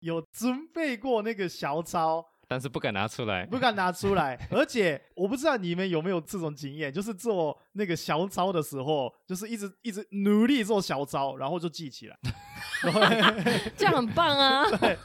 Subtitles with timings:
[0.00, 2.24] 有准备过那个小抄。
[2.50, 4.38] 但是不敢拿出来，不敢拿出来。
[4.50, 12.16] 而且我不知道你们有没有这种经验，就是做那个小抄的时候，就是一直一直努力做小抄，然后就记起来。
[13.76, 14.64] 这样很棒啊！
[14.78, 14.96] 对，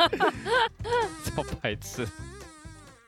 [1.25, 2.07] 超白痴。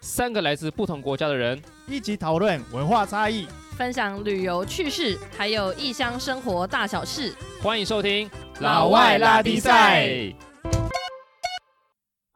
[0.02, 3.48] 三个来自不同国家的人一起讨论文化差异，
[3.78, 7.34] 分享旅游趣事，还有异乡生活大小事。
[7.62, 8.30] 欢迎收听
[8.60, 10.36] 老外拉迪赛。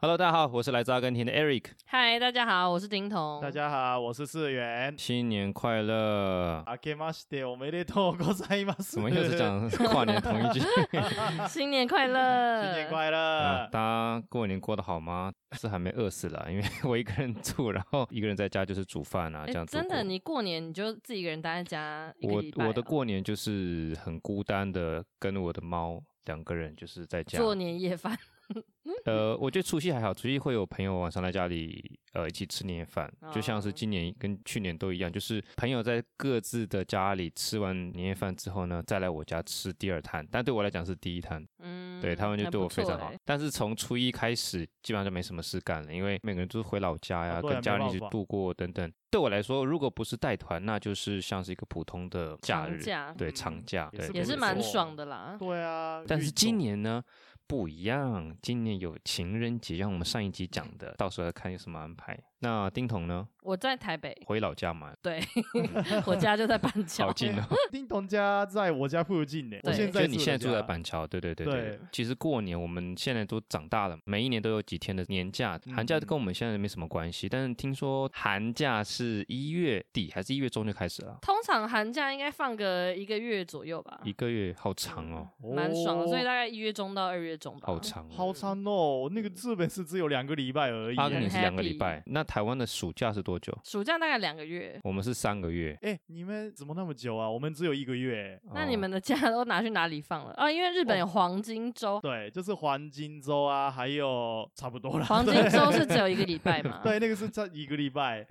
[0.02, 1.66] Hello，大家好，我是来自阿根廷的 Eric。
[1.88, 3.41] Hi，大家好，我是丁彤。
[3.41, 4.95] 大家好，我是四元。
[4.98, 6.63] 新年快乐！
[6.66, 8.94] あけましておめでとうございます。
[8.94, 10.62] 怎么又是讲 跨年同一句？
[11.49, 12.63] 新年快乐！
[12.63, 15.34] 新年快乐、大家过年过得好吗？
[15.52, 19.75] 是还没饿死了，因为我一个人住，然后一个人在家就是煮饭啊，这样子。
[19.75, 28.17] 真的，你过年你就自己一个人待在家我我的过年就是很孤单的，跟我的猫两个人就是在家做年夜饭。
[29.05, 43.14] 呃，我觉得除夕还好，除夕会有朋友晚上来家里，呃，一起吃年夜饭，就像是今年跟去年都一样，就是朋友在各自的家里吃完年夜饭之后呢，再来我家吃第二摊，但对我来讲是第一摊，嗯，对他们就对我非常好。
[43.23, 48.92] 但是从初一开始，基本上就没什么事干了，因为每个人都是回老家呀，跟家人一起度过等等。
[49.11, 52.80] 对我来说，如果不是带团，那就是像是一个普通的假日，
[53.17, 55.36] 对，长假，对，也是蛮爽的啦。
[55.39, 57.03] 对啊，但是今年呢？
[57.50, 62.16] 不一样，今年有情人节，像我们上一集讲的，到时候要看有什么安排。
[62.40, 63.28] 那丁彤呢？
[63.42, 64.94] 我在台北，回老家嘛。
[65.02, 65.22] 对，
[66.06, 67.44] 我家就在板桥，好近哦。
[67.72, 69.58] 丁彤家在我家附近呢。
[69.64, 71.80] 我现在你现在住在板桥，对对对对。
[71.92, 77.28] 其实过年我们现在都长大了，每一年都有几天的年假，寒假跟我们现在没什么关系。
[77.28, 81.17] 但是听说寒假是一月底还是一月中就开始了？
[81.22, 84.00] 通常寒假应该放个一个月左右吧。
[84.04, 86.08] 一个月好长哦，蛮爽的。
[86.08, 87.64] 所以大概一月中到二月中吧。
[87.64, 89.10] 好长，好长哦。
[89.12, 92.04] 那个日本是只有两个礼拜而已，阿根廷是两个礼拜。
[92.06, 93.52] 那台湾的暑假是多久？
[93.63, 95.75] 暑假大概两个月，我们是三个月。
[95.81, 97.27] 哎、欸，你们怎么那么久啊？
[97.27, 98.39] 我们只有一个月。
[98.54, 100.31] 那你们的假都拿去哪里放了？
[100.33, 101.95] 啊，因为日本有黄金周。
[101.95, 105.05] 哦，对，就是黄金周啊，还有差不多了。
[105.05, 106.81] 黄金周是只有一个礼拜嘛？
[106.86, 108.27] 对，那个是差一个礼拜。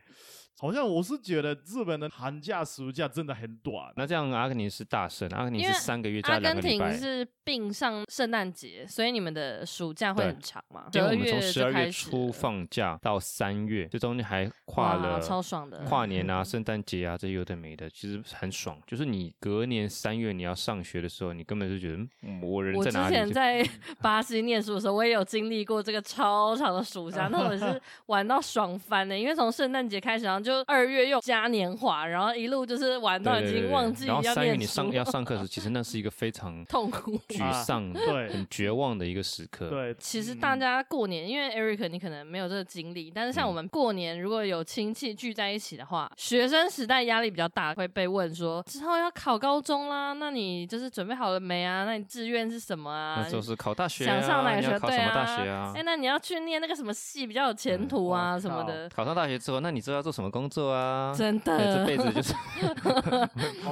[0.61, 3.93] 好像我是觉得日本的寒假暑假真的很短。
[3.97, 6.87] 那这样阿根廷是大胜，阿根廷是三个月加两个礼拜。
[6.87, 10.87] 阿根廷是并上圣诞节，所以你们的暑假会很长吗？
[10.93, 18.79] 因为我们从十二月初放假到三月，这中间还跨了超爽的跨年啊、圣诞节啊，这有的没的，其实很爽。
[18.87, 21.99] 就是你隔年三月你要上学的时候，你根本就觉得
[22.43, 23.17] 我人在哪里？
[23.17, 23.65] 我之前在
[24.01, 39.69] 巴西念书的时候，我也有经历过这个超长的暑假， 那我是玩到爽翻的，因为从圣诞节开始，然后就二月又嘉年华，然后一路就是玩到已经忘记要三月你上要上课时， 其实那是一个非常痛苦、 沮丧、对，很绝望的一个时刻。
[39.69, 51.85] 对，其实大家过年，因为 Eric 你可能没有这个经历，但是像我们过年如果有亲戚聚在一起的话，学生时代压力比较大，会被问说之后要考高中啦，那你就是准备好了没啊？
[51.85, 53.23] 那你志愿是什么啊？
[53.25, 54.79] 那就是考大学，想上哪个学？
[54.79, 55.73] 考什么大学啊？
[55.75, 58.89] 哎，那你要去念那个什么系比较有前途啊什么的？
[58.91, 61.11] 考上大学之后，那你知道要做什么工作啊？
[61.11, 62.35] 啊，真的，这辈子就是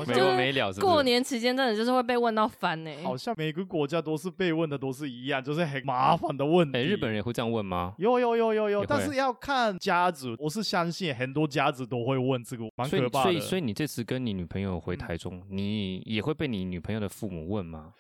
[0.08, 0.72] 没完没了。
[0.80, 2.90] 过年期间真的就是会被问到烦呢。
[3.04, 6.78] 好像每个国家都是被问的都是一样，就是很麻烦的问题。
[6.78, 7.92] 哎，日本人也会这样问吗？
[7.98, 10.34] 有有有有有，但是要看家族。
[10.38, 13.30] 我是相信很多家族都会问这个，蛮可怕的。
[13.30, 17.92] 所以，所以你这次跟你女朋友回台中，你也会被你女朋友的父母问吗？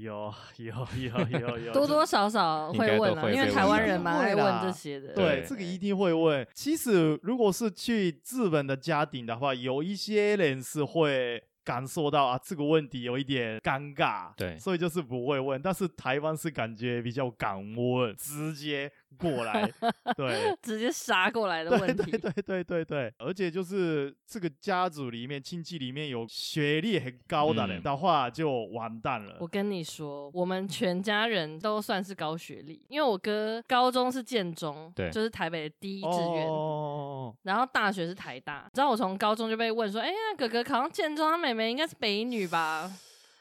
[0.00, 5.12] 有有有有有， 多多少少会问啊，因为台湾人蛮爱问这些的。
[5.14, 6.46] 对，这个一定会问。
[6.54, 15.60] 其实如果是去日本的家庭的话，有一些人是会感受到啊，这个问题有一点尴尬，对，所以就是不会问。
[15.62, 18.90] 但是台湾是感觉比较敢问，直接。
[19.18, 19.70] 过来，
[20.16, 29.36] 对，直接杀过来的问题，对对对对对对，而且就是这个家族里面亲戚里面有学历很高的人的话，就完蛋了。
[29.40, 38.64] 我跟你说，我们全家人都算是高学历，因为我哥高中是建中，对，就是台北的第一志愿，哦，然后大学是台大。
[38.66, 42.90] 你知道我从高中就被问说，哎，呀哥哥考上建中，他妹妹应该是北女吧？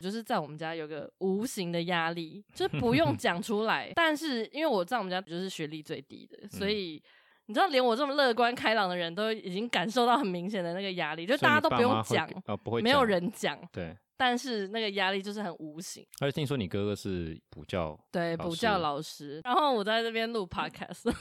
[0.03, 7.01] 就是在我们家有个无形的压力，就是不用 讲出来，但是因为我在我们家就是学历最低的，所以
[7.45, 13.95] 你知道，连我这么乐观开朗的人都已经感受到很明显的那个压力，就大家都不用讲，哦，不会，没有人讲，对。
[14.17, 16.05] 但是那个压力就是很无形。
[16.19, 19.41] 而且听说你哥哥是补教，对，补教老师。
[19.43, 21.11] 然后我在这边录 podcast，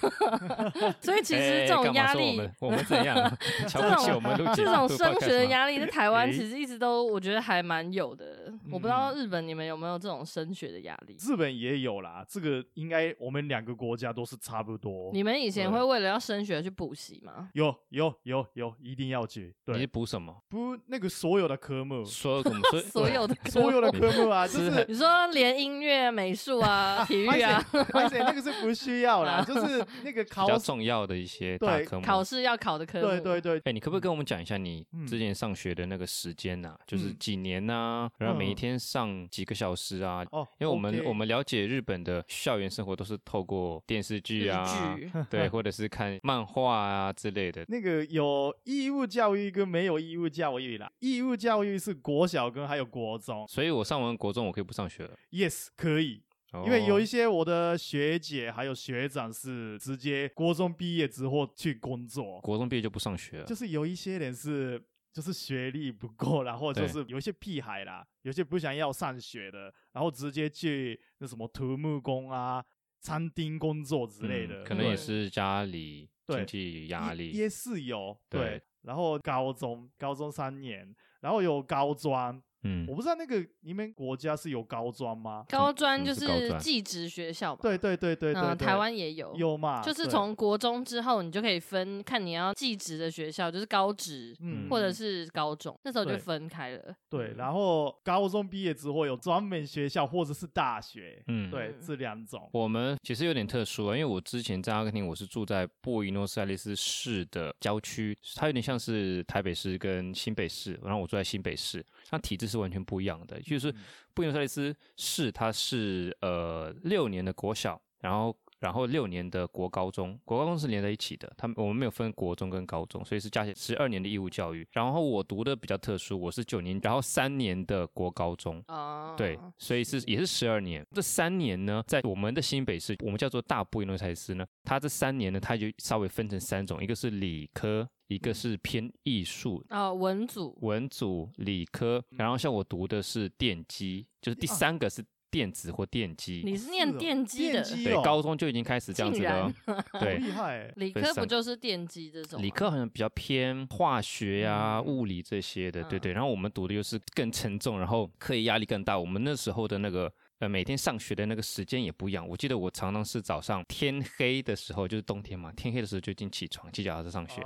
[1.01, 3.17] 所以其实这种压力，我们怎样？
[3.69, 8.45] 瞧不起我们这种升学的压力，在台湾其实一直都我觉得还蛮有的。
[8.49, 11.17] 嗯、我不知道日本你们有没有这种升学的压力？
[11.21, 15.11] 日本也有啦，这个应该我们两个国家都是差不多。
[15.13, 17.51] 你们以前会为了要升学去补习吗？
[17.55, 19.55] 有有有有，一定要去。
[19.65, 20.37] 对，你补什么？
[20.49, 33.07] 补那个所有的科目，所有科目，所有的 所有的科目啊，就是你说连音乐、美术啊、 体育啊，而且那个是不需要啦， 就是那个考比较重要的一些大科目，考试要考的科目。
[33.09, 36.75] 对对对，哎，你可不可以跟我们讲一下你之前上学的那个时间呐？
[36.87, 38.09] 就是几年呐？
[38.19, 40.25] 然后每一天上几个小时啊？
[40.31, 44.97] 哦，因为我们我们了解日本的校园生活都是透过电视剧啊，
[45.31, 47.65] 对，或者是看漫画啊之类的。
[47.69, 50.91] 那个有义务教育跟没有义务教育啦。
[51.01, 55.15] 义务教育是国小跟还有国中，所以我上完国中我可以不上学了。
[55.31, 56.23] Yes，可以。
[56.67, 63.45] 因为有一些我的学姐还有学长是直接国中毕业之后去工作，国中毕业就不上学了。
[63.45, 64.83] 就是有一些人是
[65.13, 72.63] 就是学历不够，然后就是有一些屁孩啦，有些不想要上学的，然后直接去那什么土木工啊、
[73.01, 78.63] 餐厅工作之类的，嗯、可能也是家里经济压力也，也是有对，对。
[78.83, 82.43] 然后高中高中三年，然后有高专。
[82.65, 85.45] 嗯，我不知道那个你们国家是有高专吗？
[85.49, 86.27] 高专就是
[86.59, 87.61] 技职学校嘛。
[87.63, 89.35] 对对对对对，台湾也有。
[89.37, 89.83] 有嘛？
[89.83, 96.95] 就是从国中之后，你就可以分，看你要技职的学校，就是高职，嗯，或者是高中，那时候就分开了。
[97.09, 102.49] 对，然后高中毕业之后有专门学校或者是大学，嗯，对，这两种。
[102.53, 113.75] 我们其实有点特殊啊，因为我之前在阿根廷，我是住在布宜诺斯艾利斯市的郊区，它有点像是台北市跟新北市，然后我住在新北市，那体制是完全不一样的，就是
[114.15, 124.65] 布宜诺斯艾利斯市，它是呃六年的国小，然后然后六年的国高中，国高中是连在一起的，他们我们没有分国中跟高中，所以是加起来十二年的义务教育。
[124.71, 130.87] 然后我读的比较特殊，我是九年，然后三年的国高中，哦，对，所以是也是十二年。
[130.93, 137.89] 这三年呢，在我们的新北市，我们叫做大布宜诺斯艾利斯呢，它这三年呢，它就稍微分成三种，一个是理科。
[138.13, 146.43] 一个是偏艺术哦，文组、文组、理科，然后像我读的是电机，就是第三个是电子或电机。
[146.45, 147.63] 你是念电机的？
[147.63, 149.51] 对，高中就已经开始这样子了。
[149.99, 150.71] 对，厉害。
[150.77, 152.43] 理科不就是电机这种？
[152.43, 156.13] 理科好像比较偏化学呀、物理这些的，对对。
[156.13, 158.99] 然后我们读的又是更沉重，然后课业压力更大。
[158.99, 160.13] 我们那时候的那个
[160.43, 162.29] 呃，每天上学的那个时间也不一样。
[162.29, 167.41] 我记得我常常是早上天黑的时候，就是冬天嘛，天黑的时候就已经起床，骑脚踏车上学。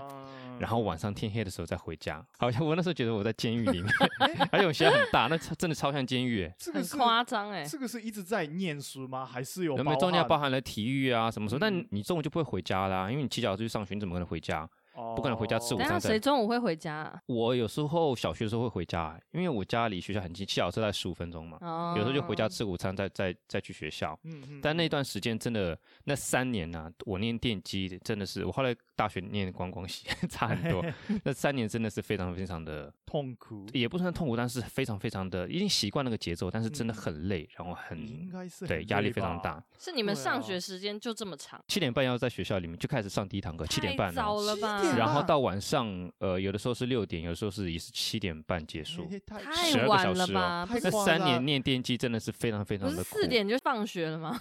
[0.58, 3.94] 然后晚上天黑的时候再回家，好像我那时候觉得我在监狱里面，
[4.50, 7.64] 而且我学校很大，那真的超像监狱，这个很夸张哎。
[7.64, 9.26] 这个是一直在念书吗？
[9.26, 9.76] 还是有？
[9.76, 11.58] 有没有中间包含了体育啊什么什么？
[11.60, 14.66] 但你中午就不会回家啦，因为你骑脚踏车去上学，你怎么可能回家？
[15.14, 16.00] 不可能回家吃午餐。
[16.00, 17.20] 谁中午会回家啊？
[17.26, 21.58] 我有时候小学的时候会回家，因为我家离学校很近，骑小车在十五分钟嘛。
[21.96, 24.18] 有时候就回家吃午餐，再再再去学校。
[24.62, 30.84] 但那段时间真的，那三年呐，我念电机真的是，我后来大学念观光系， 差很多。
[31.24, 39.62] 那三年真的是非常非常的痛苦，也不算痛苦，但是非常非常的已经习惯那个节奏，但是真的很累，然后很应该是对压力非常大。
[39.78, 41.62] 是你们上学时间就这么长？
[41.68, 44.12] 七点半要在学校里面就开始上第一堂课，七点半。
[44.14, 44.82] 早了吧？
[44.96, 50.68] 然后到晚上，呃，有的时候是六点，有的时候是也是七点半结束，太晚了吧？
[50.82, 53.20] 那三年念电机真的是非常非常的苦。
[53.20, 54.38] 四点就放学了吗？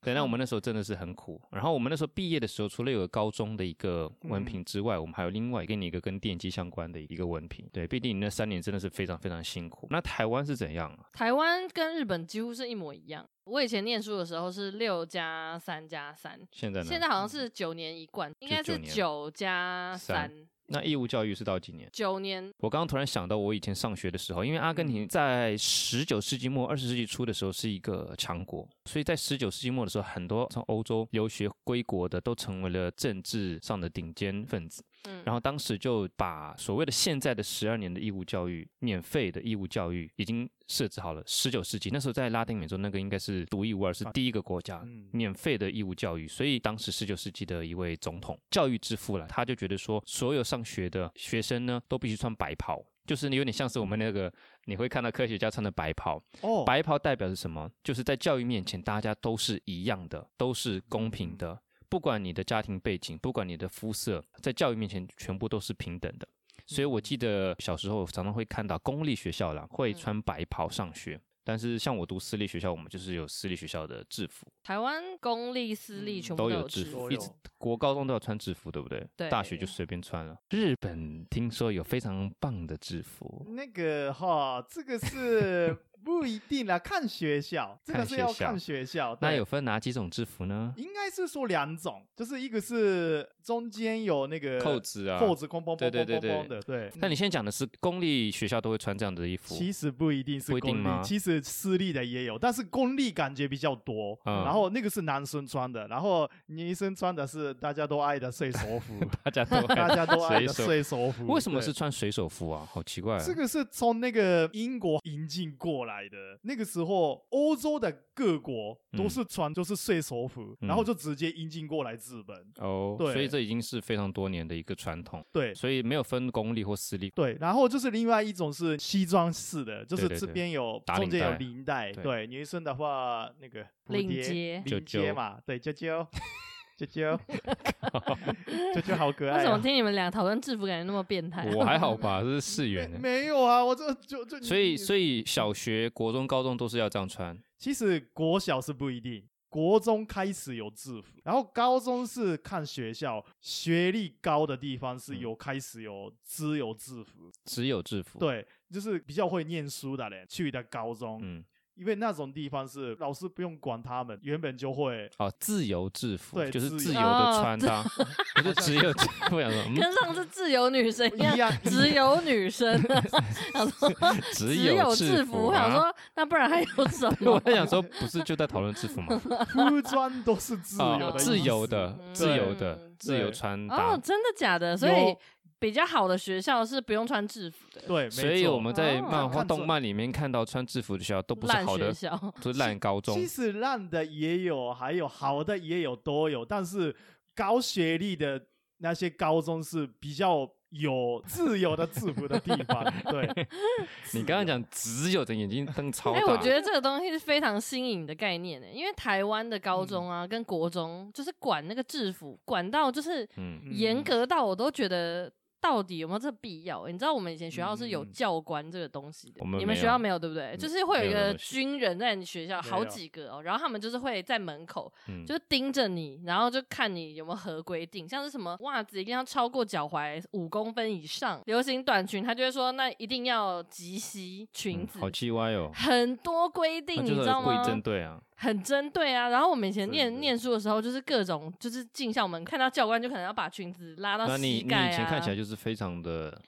[0.00, 1.40] 对，那我们 那时候真的是很苦。
[1.50, 7.68] 然后我们那时候毕业的时候，除了有个高中的一个文凭之外，我们还有另外给你一个跟电机相关的一个文凭。
[7.72, 9.86] 对，毕竟你那三年真的是非常非常辛苦。
[9.90, 11.06] 那台湾是怎样啊？
[11.12, 13.26] 台湾跟日本几乎是一模一样。
[13.48, 16.86] 我以前念书的时候是六加三加三，现在呢？
[16.86, 20.30] 现在好像是九年一贯，应该是九加三。
[20.70, 21.88] 那义务教育是到几年？
[21.90, 22.52] 九年。
[22.58, 34.84] 我刚刚突然想到，我以前上学的时候，因为阿根廷在十九世纪末、二十世纪初的时候是一个强国，所以在十九世纪末的时候，很多从欧洲留学归国的都成为了政治上的顶尖分子。
[35.04, 41.22] 嗯，然后当时就把所谓的现在的十二年的义务教育，免费的义务教育已经设置好了。
[41.26, 46.26] 十九世纪那时候在拉丁美洲，那个应该是独一无二，是第一个国家免费的义务教育。
[46.26, 54.32] 所以当时十九世纪的一位总统，教育之父了，他就觉得说，所有上学的学生呢，都必须穿白袍，就是有点像是我们那个
[54.64, 56.22] 你会看到科学家穿的白袍。
[56.42, 57.70] 哦，白袍代表是什么？
[57.84, 61.60] 就是在教育面前，大家都是一样的，都是公平的。
[61.88, 66.28] 不管你的家庭背景，不管你的肤色，在教育面前全部都是平等的。
[66.66, 71.18] 所以我记得小时候常常会看到公立学校啦会穿白袍上学。
[71.42, 74.46] 但是像我读私立学校，我们就是有私立学校的制服。
[74.62, 79.02] 台湾公立、私立全部都有制服，一直国高中都要穿制服，对不对？
[79.16, 79.30] 对。
[79.30, 80.38] 大学就随便穿了。
[80.50, 83.46] 日本听说有非常棒的制服。
[83.48, 85.74] 那个哈，这个是。
[86.04, 89.16] 不一定啦，看学校， 这个是要看学校。
[89.20, 90.72] 那有分哪几种制服呢？
[90.76, 96.92] 应该是说两种，就是一个是中间有那个扣子啊，扣子空空对对对对的，对。
[96.96, 99.54] 那你现在讲的是公立学校都会穿这样的衣服？
[99.54, 101.02] 其实不一定是公立，定？
[101.02, 104.18] 其实私立的也有，但是公立感觉比较多。
[104.24, 104.44] 嗯。
[104.44, 111.26] 然后那个是男生穿的，然后女生穿的是大家都爱的水手服， 大家都 大家都爱的水手服。
[111.26, 112.66] 为什么是穿水手服啊？
[112.70, 113.22] 好奇怪啊。
[113.24, 122.36] 这个是从那个英国引进过来的，那个时候欧洲的各国都是穿就是水手服，嗯、然后就直接引进过来日本。
[122.56, 125.24] 哦，对，所以这已经是非常多年的一个传统。
[125.32, 127.10] 对，所以没有分公立或私立。
[127.10, 131.92] 对，然后就是另外一种是西装式的，就是这边有对对对中间有领带。
[131.92, 136.06] 对，对，女生的话那个领结，领结嘛，对，啾啾。
[136.78, 137.18] 啾啾，
[138.72, 139.36] 啾啾好可爱、啊。
[139.38, 141.52] 为什么听你们俩讨论制服感觉那么变态、啊？
[141.56, 142.88] 我还好吧，这是市原。
[143.00, 144.40] 没有啊，我这就就。
[144.40, 147.36] 所以所以小学、国中、高中都是要这样穿。
[147.58, 158.20] 其实国小是不一定，国中开始有制服，然后高中是看学校，学历高的地方是有开始有只有制服，只有制服。
[158.20, 161.18] 对，就是比较会念书的人去的高中。
[161.22, 161.44] 嗯。
[161.78, 167.82] 因为那种地方是老师不用管他们，原本就会哦自由制服，对，就是自由的穿搭，
[168.34, 168.92] 不是只有
[169.30, 172.80] 不想说跟上次自由女生一样，只有女生，
[173.54, 173.90] 想说
[174.32, 177.32] 只有制服，我想说那不然还有什 么？
[177.32, 179.18] 我在想说不是就在讨论制服吗？
[179.52, 183.92] 服装都是自由的，自由的，自由的，自由穿搭。
[183.94, 184.76] 哦，真的假的？
[184.76, 185.16] 所以。
[185.60, 193.12] 比较好的学校是不用穿制服的，对，所以我们在漫画、动漫里面看到穿制服的学校都不是好的学校，都是烂高中。
[193.14, 196.44] 其实烂的也有，还有好的也有，都有。
[196.44, 196.94] 但是
[197.34, 198.40] 高学历的
[198.78, 202.84] 那些高中是比较有自由的制服的地方。
[203.10, 203.28] 对，
[204.14, 213.28] 你刚刚讲只有的眼睛瞪超大，哎，我觉得这个东西是非常新颖的概念呢，因为台湾的高中啊跟国中就是管那个制服，管到就是
[213.72, 215.32] 严格到我都觉得。
[215.60, 216.86] 到底有没有这必要？
[216.86, 220.54] 你知道我们以前学校是有教官这个东西的，嗯、你们学校没有对不对？
[220.54, 237.64] 嗯、就是会有一个军人在你学校，好几个哦，然后他们就是会在门口，嗯、就是盯着你，然后就看你有没有合规定，像是什么袜子一定要超过脚踝五公分以上，流行短裙，他就会说那一定要及膝裙子，嗯、好奇歪哦，很多规定，你知道吗？
[237.64, 238.20] 针对啊。
[238.40, 244.80] 很针对啊，然后我们以前念念书的时候，就是各种就是进校门看到教官就可能要把裙子拉到膝盖啊。
[244.80, 246.40] 那你你以前看起来就是非常的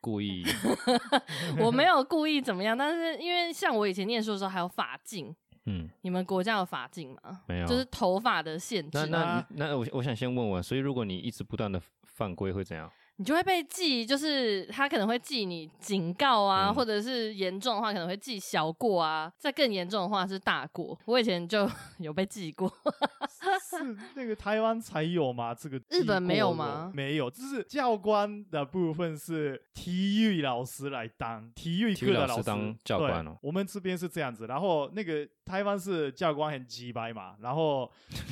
[0.00, 0.42] 故意。
[1.60, 5.34] 我没有故意怎么样，但是因为像我以前念书的时候还有法镜，
[5.66, 7.42] 嗯，你们国家有法镜吗？
[7.46, 9.06] 没有，就是头发的限制。
[9.06, 12.90] 那那那我我想先问问，所以如果你一直不断的犯规会怎样？
[13.16, 20.98] 你就会被记，就是他可能会记你警告啊，嗯、或者是严重的话可能会记小过啊，再更严重的话是大过。
[21.04, 22.68] 我以前就 有被记过，
[23.78, 25.54] 是那个台湾才有吗？
[25.54, 26.90] 这个日本没有吗？
[26.94, 33.36] 没有，就是教官的部分是体育老师来当体育课的老师，当教官哦。
[33.42, 37.90] 我们这边是这样子，然后那个台湾是教官很鸡掰嘛，然后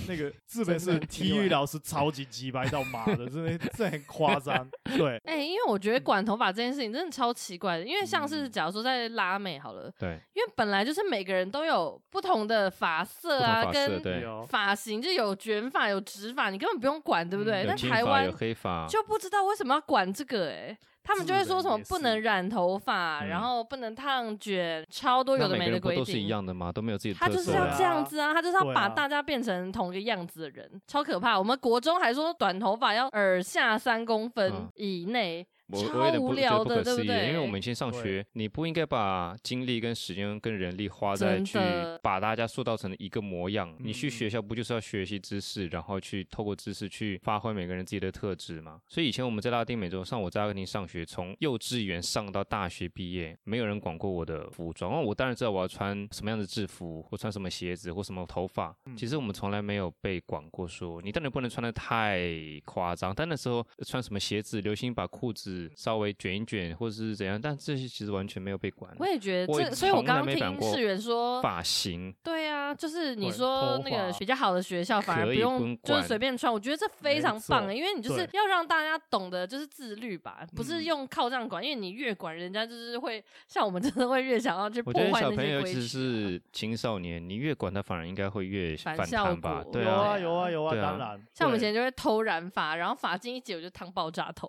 [0.08, 4.68] 那个日本是体育老师超级鸡掰到妈的，真的这很夸张。
[4.96, 17.64] 对，哎、欸，因为我觉得管头发这件事情真的超奇怪的，因为像是假如说在拉美好了，对，因为本来就是每个人都有不同的发色啊，色跟发型，就有卷发有直发，你根本不用管，对不对？
[17.66, 20.78] 但台湾有黑发，就不知道为什么要管这个、欸，哎。
[21.04, 26.04] 他们就会说什么不能染头发，然后不能烫卷，超多有的没的规定。
[26.04, 26.70] 不都是一样的吗？
[26.70, 27.32] 都没有自己的特色。
[27.32, 31.36] 他就是要这样子啊，他就是要把大家变成同一个样子的人，超可怕。
[31.36, 35.44] 我们国中还说短头发要耳下三公分以内。
[35.76, 37.28] 超无聊的，对不对？
[37.28, 41.58] 因为我们以前上学，你不应该把精力跟时间跟人力花在去
[42.02, 43.74] 把大家塑造成一个模样。
[43.78, 48.80] 你去学校不就是要学习知识，然后去透过知识去发挥每个人自己的特质吗？
[48.88, 55.02] 所以以前我们在拉丁美洲，上我在阿根廷上学，从幼稚园上到大学毕业，没有人管过我的服装。
[55.02, 58.74] 我当然知道我要穿什么样的制服，或穿什么鞋子，或什么头发。
[58.96, 62.28] 其实我们从来没有被管过，说你当然不能穿的太
[62.64, 63.14] 夸张。
[63.14, 65.61] 但那时候穿什么鞋子，流行把裤子。
[65.68, 68.92] 子稍微卷一卷，或者是怎样，但这些其实完全没有被管。
[68.98, 85.26] 我也觉得这，所以我刚刚听世源说发型，对啊，就是你说那个比较好的学校反而不用就是随便穿，我觉得这非常棒，因为你就是要让大家懂得就是自律吧，不是用靠这样管，因为你越管人家就是会像我们真的会越想要去破坏那些规矩。
[85.26, 89.64] 我觉得小朋友尤其是青少年，你越管他，反而应该会越反弹吧？
[89.72, 91.20] 对啊，有啊有啊，当然。
[91.34, 94.48] 像我们以前就会偷染发，然后发巾一解我就烫爆炸头，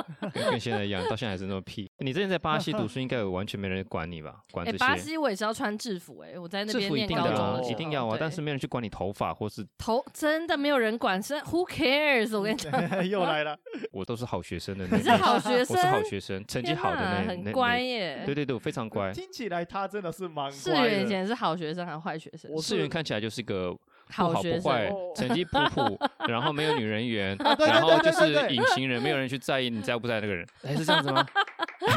[0.50, 1.90] 跟现在一样，到现在还是那么屁。
[1.98, 4.42] 你之前在巴西读书，应该有完全没人管你吧？
[4.52, 4.78] 管这些。
[4.78, 12.36] 巴西我也是要穿制服哎，我在那边念高中一定要啊，但是没人去管你头发或是头，真的没有人管，是 Who cares？
[12.36, 12.72] 我跟你讲，
[13.08, 13.56] 又来了，
[13.92, 18.22] 我都是好学生的，你是好学生，我是好学生，成绩好的那很乖耶。
[18.26, 19.12] 对对对，我非常乖。
[19.12, 20.52] 听起来他真的是蛮乖。
[20.52, 22.56] 市原以前是好学生还是坏学生？
[22.60, 23.76] 世元看起来就是一个。
[24.16, 25.98] 不好不坏，成绩普普，
[26.28, 31.26] 然后没有女人缘，然后就是隐形人，没有人去在意你在不在那个人，哎，是这样子吗？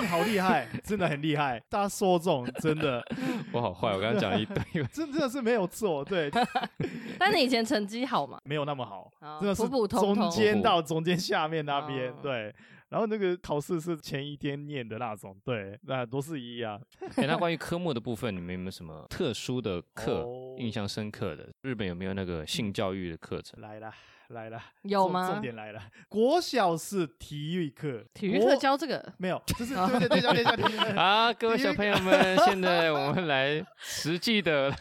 [0.02, 3.04] 你 好厉害，真的很厉害，大家说中，真的。
[3.52, 6.32] 我好坏，我刚刚讲了一堆， 真真的是没有错，对。
[7.20, 8.40] 但你以前成绩好吗？
[8.46, 12.54] 没有那么好，真的是中间到中间下面那边，对。
[12.94, 16.80] 然后那个考试是前一天念的那种，对，那都是一样。
[17.18, 21.50] 哎，那关于科目的部分，你们有没有什么特殊的课、oh, 印象深刻的？
[21.64, 23.60] 日本有没有那个性教育的课程？
[23.60, 23.92] 来了。
[24.34, 25.32] 来了，有吗？
[25.32, 30.94] 重点来了，国小是体育课，体育课教这个没有， 就是对对对对对对。
[30.94, 34.74] 好，各位小朋友们，现在我们来实际的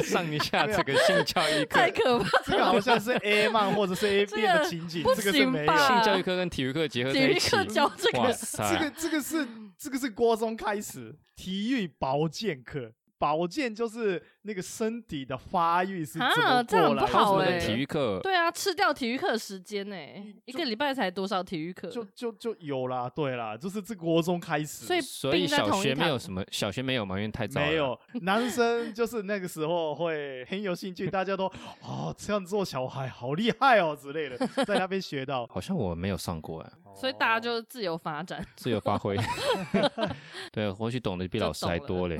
[0.00, 5.76] 上一下这个性教育课，太可怕，这个好像是 A 漫或者是 A 片的情景，这个是没有。
[5.76, 12.92] 性教育课跟体育课结合在一起，体育课教这个，这个这个是这个是国中开始体育保健课。
[13.22, 16.64] 保健就是那个身体的发育是怎么过来？
[16.64, 17.56] 这样不好哎。
[17.56, 19.96] 体育课对啊，吃掉体育课时间呢？
[20.44, 21.88] 一个礼拜才多少体育课？
[21.88, 24.84] 就就就有啦，对啦，就是这国中开始。
[24.84, 27.66] 所以所以小学没有什么，小学没有嘛，因为太早了。
[27.68, 31.46] 没有，男生就是那个时候会很有兴趣，大家都
[31.86, 34.36] 哦这样做小孩好厉害哦之类的，
[34.66, 35.46] 在那边学到。
[35.46, 36.72] 好像我没有上过哎。
[36.94, 39.16] 所以大家就自由发展，自由发挥。
[40.52, 42.18] 对，或许懂得比老师还多嘞。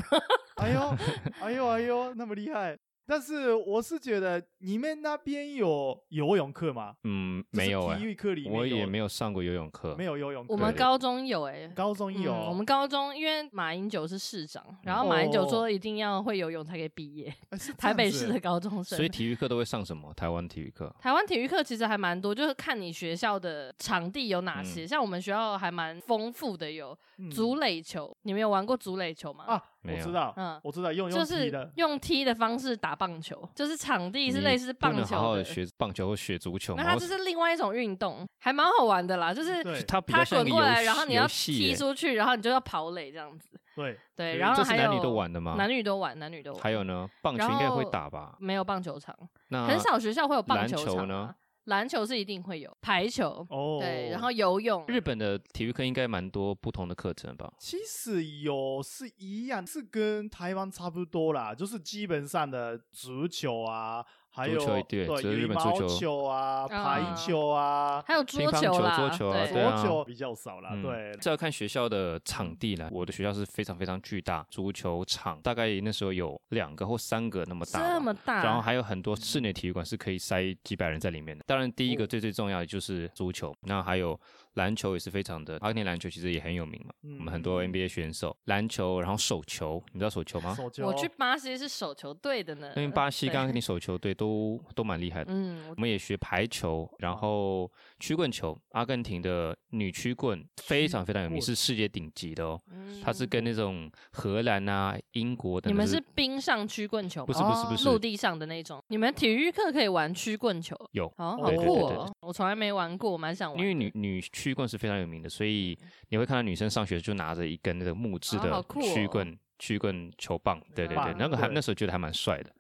[0.63, 0.97] 哎呦，
[1.43, 2.79] 哎呦，哎呦，那么厉害！
[3.05, 6.95] 但是我是觉得你们那边有游泳课吗？
[7.03, 7.99] 嗯，没有哎。
[7.99, 10.53] 体育课里面我也没有上过游泳课，没有游泳课。
[10.53, 12.33] 我们高中有哎，高中有。
[12.33, 17.35] 我们高中因为马英九是市长，然后马英九说一定要会游泳才可以毕业。
[17.77, 20.15] 台北市的高中生，所以体育课都会上什么？
[20.15, 20.95] 台湾体育课？
[21.01, 24.87] 台湾体育课其实还蛮多，就是看你学校的场地有哪些。
[24.87, 26.97] 像我们学校还蛮丰富的，有
[27.33, 28.17] 足垒球。
[28.23, 29.45] 你们有玩过足垒球吗？
[29.49, 29.65] 啊。
[29.85, 35.07] 我知道，嗯，我知道，用用踢的，用踢的方式打棒球，就是场地是类似棒球的。
[35.17, 39.35] 好好的学棒球或学足球，那它就是另外一种运动，还蛮好玩的啦。
[39.35, 43.49] 就是它滚过来，然后你要踢出去，然后你就要跑垒这样子。
[43.75, 45.55] 对对，然后还有男女都玩的吗？
[45.57, 46.63] 男女都玩，男女都玩。
[46.63, 48.37] 还有呢，棒球应该会打吧？
[48.39, 49.17] 没有棒球场，
[49.51, 51.35] 很少学校会有棒球场呢。
[51.65, 54.85] 篮球是一定会有，排球哦，对，然后游泳。
[54.89, 57.53] 日本的体育课应该蛮多不同的课程吧？
[57.59, 64.05] 其实有是一样，是跟台湾差不多啦，就是基本上的足球啊。
[64.35, 65.05] 还有对
[65.37, 70.75] 羽毛球啊，排球啊，还有桌球啦，桌球啊，桌球比较少啦。
[70.83, 72.89] 对，这要看学校的场地啦。
[72.91, 78.43] 我的学校是非常非常巨大，足球场大概那时候有两个或三个那么大，这么大。
[78.43, 81.45] 然后还有很多室内体育馆是可以塞几百人在里面的。
[81.47, 84.19] 当然，第一个最最重要的就是足球，那还有。
[84.55, 86.93] 篮球也是非常的，阿根廷篮球其实也很有名嘛。
[87.03, 90.55] 嗯、我们很多 NBA 选手，篮球，然后手球，你知道手球吗？
[90.55, 90.87] 手球。
[90.87, 92.73] 我去巴西是手球队的呢。
[92.77, 95.33] 因为巴西跟阿根廷手球队都都蛮厉害的。
[95.33, 95.65] 嗯。
[95.71, 97.71] 我们也学排球，然后
[98.03, 102.61] 曲棍球，阿根廷的女曲棍非常非常有名，是世界顶级的哦。
[102.73, 103.01] 嗯。
[103.01, 105.71] 它是跟那种荷兰啊、英国的。
[105.71, 107.25] 你们是冰上曲棍球？
[107.25, 108.83] 不是不是不是，陆地上的那种。
[108.89, 110.77] 你们体育课可以玩曲棍球？
[110.91, 111.07] 有。
[111.19, 112.13] 哦，好酷哦！
[112.23, 113.61] 我从来没玩过，我蛮想玩。
[113.61, 114.21] 因为女女。
[114.33, 122.51] 曲棍是非常有名的，所以你会看到女生上学就拿着一根那个木质的曲棍、曲棍球棒，对对对，那个还那时候觉得还蛮帅的，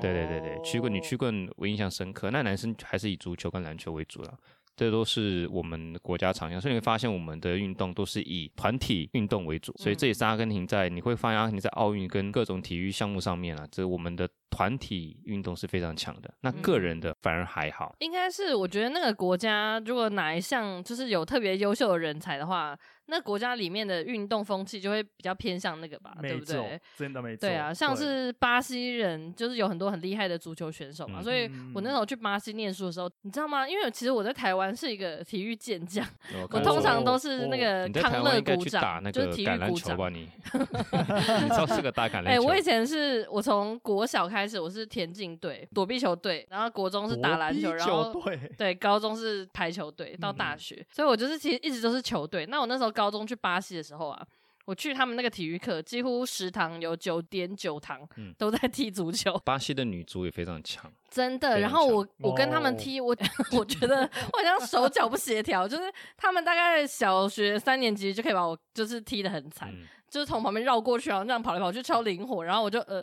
[0.00, 2.30] 对对对对，曲棍女曲棍我印象深刻。
[2.30, 4.38] 那男生还是以足球跟篮球为主了。
[4.78, 17.96] 这都是我们国家长项，所以你会发现我们的运动都是以团体运动为主，所以这也是阿根廷在你会发现阿根廷在奥运跟各种体育项目上面啊，这我们的团体运动是非常强的，那个人的反而还好。
[17.98, 22.78] 应该是我觉得那个国家如果哪一项就是有特别优秀的人才的话。
[23.08, 26.80] 那国家里面的运动风气就会比较偏向那个吧，对不对？
[26.96, 27.40] 真的没错。
[27.40, 33.68] 对啊，像是巴西人，就是有很多很厉害的足球选手嘛，所以我那时候去巴西念书的时候，你知道吗？
[33.68, 36.06] 因为其实我在台湾是一个体育健将，
[36.50, 39.98] 我通常都是那个康乐鼓掌，就是体育股长。
[40.12, 42.30] 你你知道是个大橄榄球？
[42.30, 48.14] 哎，我以前是我从国小开始，我是田径队、躲避球队，然后国中是打篮球，然后
[48.56, 52.46] 对，高中是排球队，到大学，所以我就是其实一直都是球队。
[52.46, 54.26] 那我那时候高中去巴西的时候啊，
[54.64, 58.00] 我去他们那个体育课，几乎食堂有九点九堂
[58.36, 59.32] 都在踢足球。
[59.44, 61.60] 巴西的女足也非常强，真的。
[61.60, 63.16] 然后我我跟他们踢，我
[63.56, 64.00] 我觉得
[64.32, 65.84] 我好像手脚不协调，就是
[66.16, 69.72] 他们大概小学三年级就可以把我就是踢得很惨。
[70.10, 72.44] 就是从旁边绕过去，然后这样跑来跑去，超灵活。
[72.44, 73.02] 然后我就呃，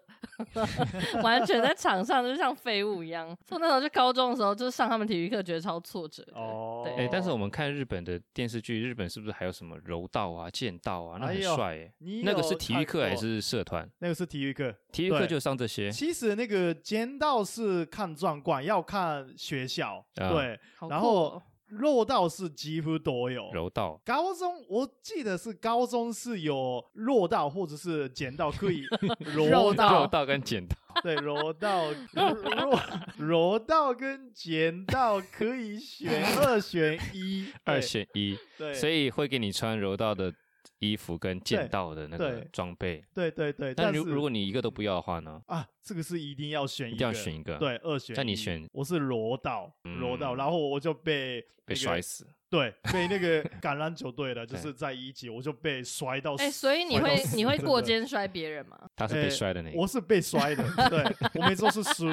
[1.24, 3.36] 完全在场上就像废物一样。
[3.46, 6.26] 从那时候就高中的时候，就是上他们体育课，觉得超挫折。
[6.34, 7.06] 哦，对。
[7.06, 11.18] 哎，但是我们看日本的电视剧，日本是不是还有什么柔道啊、剑道啊？
[11.20, 11.94] 那很帅哎。
[12.24, 13.90] 那个是体育课还是社团？
[14.00, 15.92] 那个是体育课，体育课就上这些。
[15.92, 20.04] 其实那个剑道是看状况，要看学校。
[20.14, 21.42] 对，然后。
[21.78, 24.00] 柔道是几乎都有，柔道。
[24.06, 28.84] 高中我记得是高中是有弱道或者是剪道可以
[29.36, 30.02] 柔道。
[30.02, 32.80] 柔道跟剪道对柔道柔
[33.18, 37.48] 柔道跟剪道可以选二选一。
[37.66, 38.38] 二选一。
[38.58, 40.34] 对，所以会给你穿柔道的。
[40.80, 43.74] 衣服跟剑道的那个装备，对对对。
[43.74, 45.42] 但如如果你一个都不要的话呢？
[45.48, 47.58] 啊，这个是一定要选一个，一定要选一个。
[47.58, 48.16] 对，二选。
[48.16, 52.28] 但你选，我是罗道，罗道，然后我就被被摔死。
[52.50, 56.36] 对，被那个橄榄球队的， 就是在一级，我就被摔到。
[56.36, 58.78] 哎，所以你会你会过肩摔别人吗？
[58.96, 60.64] 他是被摔的那个，我是被摔的。
[60.90, 61.04] 对，
[61.36, 62.06] 我每次都是输。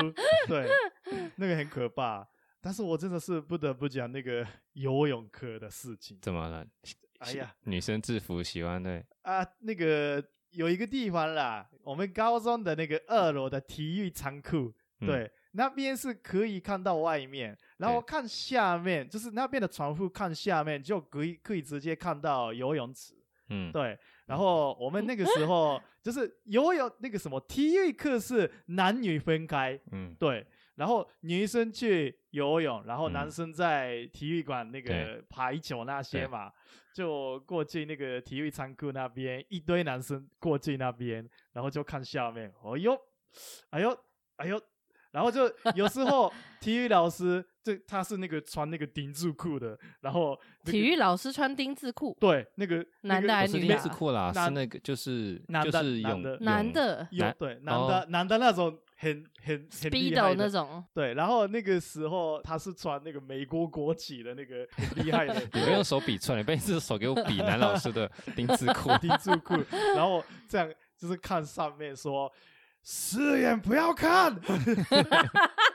[0.48, 0.68] 对，
[1.36, 2.26] 那个很可怕。
[2.60, 6.16] 但是我真的是不得不讲那个游泳课的事情。
[6.22, 6.64] 怎么了？
[7.24, 9.04] 哎呀，女生制服喜欢对。
[9.22, 23.14] 啊，那个有一个地方啦，我们高中的那个二楼的体育仓库，嗯、对，那边是可以看到外面，然后看下面，就是那边的窗户看下面就可以可以直接看到游泳池，
[23.48, 30.46] 嗯，对，然后我们那个时候就是游泳那个什么体育课是男女分开，嗯，对。
[30.76, 36.50] 然后女生去游泳，然后男生在体育馆那个排球那些嘛，
[36.94, 42.96] 就过去那个体育仓库那边，一堆男生过去那边，然后就看下面，哦呦，
[43.70, 43.96] 哎呦，
[44.36, 44.58] 哎呦，
[45.10, 45.42] 然后就
[45.74, 53.74] 有时候 体育老师，这他是那个穿那个丁字裤的，然后、那个、体育老师穿丁字裤，对，那个男的还是女的？
[53.74, 58.80] 丁字裤啦，是那个就是就是男的男的有对男的男的那种。
[59.02, 60.44] 很很很厉害的。
[60.44, 69.56] 那种，对，然后那个时候他是穿那个美国国旗的那个很 厉害的，你不用手比出来，你不用是手给我比男老师的丁字裤， 丁字裤，
[69.96, 72.32] 然后这样就是看上面说，
[72.84, 74.40] 四眼不要看，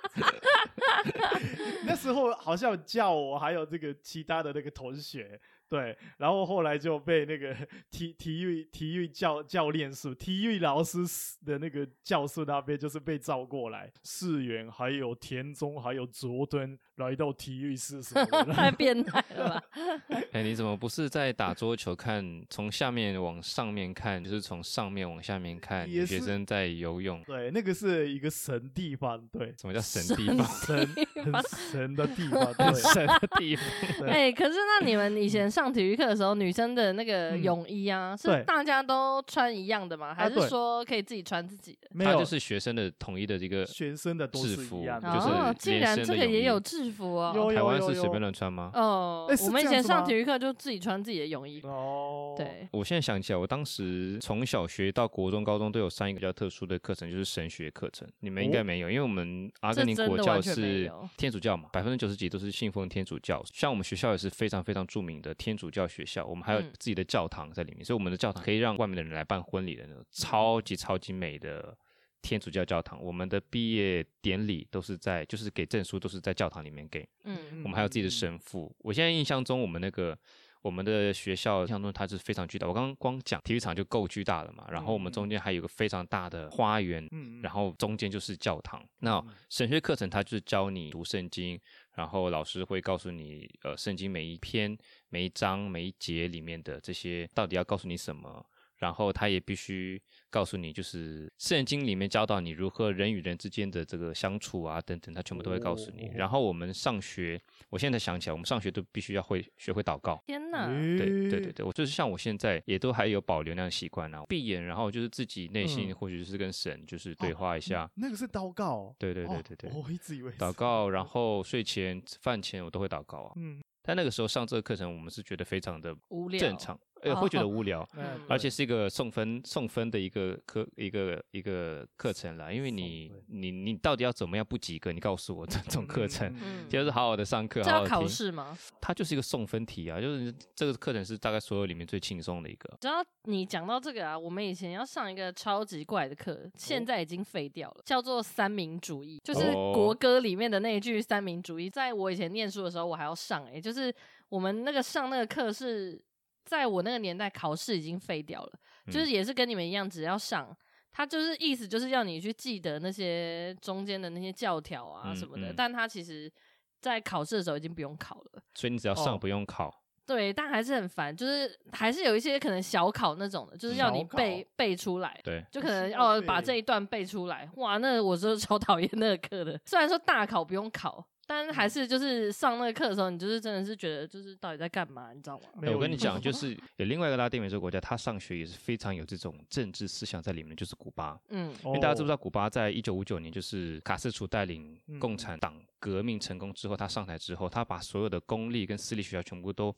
[1.85, 5.37] 那时候好像叫我还有这个其他的那个同学。
[5.69, 7.55] 对，然后后来就被那个
[7.91, 10.99] 体体育体育教教练是、体育老师
[11.45, 19.63] 的那个教室那边，就是被召过来，世元还有田中还有佐敦来到体育室什么的， 太变态了吧？
[20.31, 22.17] 哎，你怎么不是在打桌球看？
[22.49, 27.21] 从下面往上面看，就是从上面往下面看，学生在游泳。
[27.25, 29.27] 对，那个是一个神地方。
[29.27, 30.45] 对，什么叫神地方？
[30.45, 31.33] 神很
[31.71, 34.07] 神的地方，对神的地方。
[34.07, 40.13] 哎，可是那你们以前上体育课的时候，女生的那个泳衣啊，嗯、是大家都穿一样的吗？
[40.13, 41.87] 还是说可以自己穿自己的？
[41.93, 47.51] 没有，就是学生的统一的这个学生的制服，哦，竟然这个也有制服哦。
[47.51, 48.69] 台湾是随便乱穿吗？
[48.75, 51.59] 哦，我们以前上体育课就自己穿自己的泳衣。
[51.63, 52.67] 哦，对。
[52.71, 58.07] 我现在想起来，我当时从小学到国中、高中都有上一个比较特殊的课程，就是神学课程。
[58.19, 63.43] 你们应该没有，因为我们阿根廷国教是天主教嘛，百分之九十几都是信奉天主教。
[63.51, 65.87] 像我们学校也是非常非常著名的天主教。
[65.87, 71.75] 学校，我们还有自己的教堂在里面，嗯、所以我们的教堂可以让外面的人来办婚礼的那种超级超级美的
[72.21, 73.01] 天主教教堂。
[73.01, 77.07] 我们的毕业典礼都是在，就是给证书都是在教堂里面给。
[77.23, 78.75] 嗯，我们还有自己的神父。
[78.79, 80.15] 我现在印象中，我们那个
[80.61, 82.67] 我们的学校印象中它是非常巨大。
[82.67, 88.83] 我刚刚光讲体育场就够巨大了嘛，然后我们中间还有个非常大的花园，嗯，然后中间就是教堂。
[88.99, 91.57] 那神学课程它就是教你读圣经。
[91.97, 94.77] 然后老师会告诉你，呃，圣经每一篇、
[95.09, 98.45] 每一章、每一节里面的这些到底要告诉你什么，
[98.77, 106.11] 然后他也必须告诉你，就是圣经里面教导你如何人与人之间的这个相处啊，等等，他全部都会告诉你。
[106.15, 110.21] 然后我们上学，我现在想起来，我们上学都必须要会学会祷告。
[110.25, 110.67] 天哪！
[110.67, 117.89] 对对对对，我就是像我现在也都还有保留那样习惯啊，闭眼，然后就是自己内心或许是跟神就是对话一下。
[117.95, 118.95] 那个是祷告。
[118.99, 123.33] 对对对对对，我一直以为祷告，然后睡前、饭前我都会祷告啊。
[123.37, 123.61] 嗯。
[123.81, 125.95] 但那个时候上这个课程，我们是觉得非常的
[126.37, 126.77] 正常。
[127.01, 127.87] 呃，会觉得无聊，
[128.27, 132.51] 而且是一个送分送分的一个课一个一个课程啦。
[132.51, 134.91] 因为你你你到底要怎么样不及格？
[134.91, 136.33] 你告诉我这种课程，
[136.67, 137.89] 就是好好的上课，好好听。
[137.89, 138.57] 考试吗？
[138.81, 142.77] 它就是一个送分题啊，就是这个课程是大概所有里面最轻松的一个。
[142.81, 151.69] 只要你讲到这个啊，我们以前要上一个超级怪的课，现在已经废掉了，叫做三民主义，就是国歌里面的那一句三民主义。
[151.69, 153.93] 在我以前念书的时候，我还要上哎，就是
[154.29, 156.01] 我们那个上那个课是。
[156.47, 158.51] 在我那个年代，考试已经废掉了，
[158.89, 160.55] 就是也是跟你们一样，只要上，
[160.93, 166.31] 他就是意思就是要你去记得那些中间的那些教条啊什么的，但他其实，
[166.79, 169.83] 在考试的时候已经不用考了，所以你只要上不用考。
[170.05, 177.49] 对，但还是很烦，就是还是有一些可能小考那种的，就是要你背背出来，对，就可能要把这一段背出来。
[177.57, 181.05] 哇，那我是超 讨厌那个课的，虽然说大考不用考。
[181.27, 185.45] 但还是就是上那个课的时候，你就是真的是觉得就是到底在干嘛，你知道吗？
[185.61, 191.19] 没有，我跟你讲，就是有另外一个拉丁美洲国家，他上学也是非常有这种政治思想在里面，就是古巴。
[191.27, 199.75] 嗯，因为大家知不知道，古巴在一九五九年就是卡斯楚带领共产党革命成功之后，他上台之后，他把所有的公立跟私立学校全部都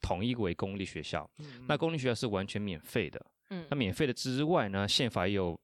[0.00, 1.28] 统一为公立学校。
[1.40, 3.20] 嗯那公立学校是完全免费的。
[3.50, 5.58] 嗯，那免费的之外呢，宪法也有。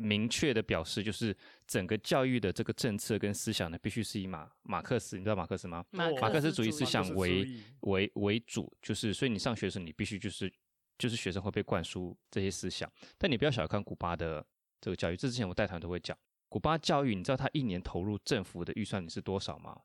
[0.00, 1.36] 明确的表示，就是
[1.66, 5.84] 整个教育的这个政策跟思想呢，必须是以马马克思，你知道马克思吗？
[5.90, 7.46] 马克，马克思主义思想为
[7.80, 10.50] 为为主，就是所以你上学的时候，你必须就是
[10.96, 12.90] 就是学生会被灌输这些思想。
[13.18, 14.44] 但你不要小看古巴的
[14.80, 16.16] 这个教育，这之前我带团都会讲，
[16.48, 19.78] 古巴教育，你知道他一年投入政府的预算你是多少吗？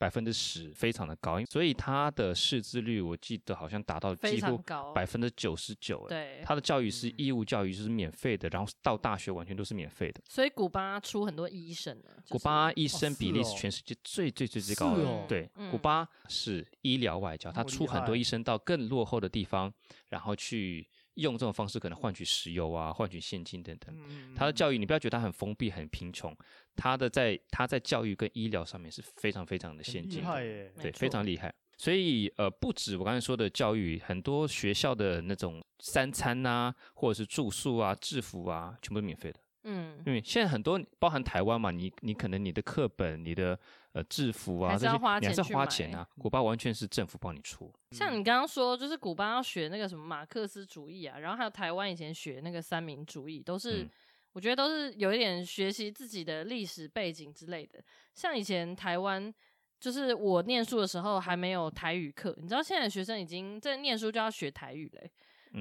[0.00, 4.56] 百分之十，非常的高，所以他的识字率我记得好像达到几乎
[4.94, 6.06] 百分之九十九。
[6.08, 10.22] 对，他的教育是义务教育，就是免费的，然后到大学完全都是免费的。
[10.26, 15.26] 所以古巴出很多医生呢，古巴医生比例是全世界最最最最高的。
[15.28, 19.70] 对，古巴是医疗外交，他出很多医生到更落后的地方，
[20.08, 20.88] 然后去。
[21.20, 23.94] 用这种方式可能换取石油啊，换取现金等等。
[24.34, 26.36] 他的教育，你不要觉得他很封闭、很贫穷，
[26.76, 31.54] 他的在他在教育跟医疗上面是非常非常的先进的，对，非常厉害。
[31.76, 39.40] 所以呃，不止我刚才说的教育，很多学校的那种三餐啊，或者是住宿啊、制服啊，全部都免费的。
[39.64, 43.58] 嗯，因为现在很多包含台湾嘛，你你可能你的课本、你的
[43.92, 46.06] 呃制服啊这些，你还是要花钱啊。
[46.18, 47.72] 古巴完全是政府帮你出。
[47.92, 53.90] 像你刚刚说，就是古巴要学那个什么马克思主义啊，然后还有台湾以前学那个三民主义，都是、嗯、
[54.32, 57.82] 我觉得都是有一点学习自己的历史背景之类的。
[58.14, 59.32] 像以前台湾，
[59.78, 65.10] 就是我念书的时候还没有台语课，你知道现在学生已经在念书就要学台语嘞。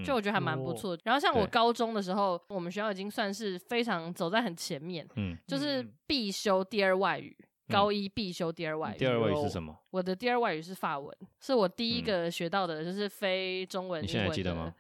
[0.06, 8.97] 就我觉得还蛮不错，嗯、然后像我高中的时候，我们学校已经算是非常走在很前面，嗯，就是必修第二外语，嗯、高一必修第二外语。
[8.97, 9.77] 第二外语是什么？
[9.91, 14.03] 我的第二外语是法文，是我第一个学到的，就是非中文。
[14.03, 14.73] 你现在还记得吗？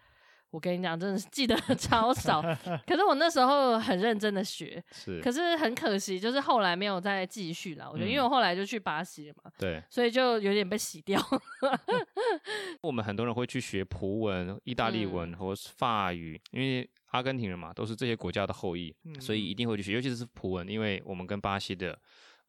[0.51, 2.41] 我跟你讲，真的是记得超少。
[2.87, 5.21] 可是我那时候很认真的学，是。
[5.21, 7.87] 可是很可惜，就是后来没有再继续了。
[7.87, 11.21] 我觉得，因为我后来就去巴西了嘛，对，所以就有点被洗掉。
[12.81, 21.95] 我们很多人会去学葡文、意大利文或是法语，因为阿根廷人嘛，都是这些国家的后裔，所以一定会去学，尤其是葡文，因为我们跟巴西的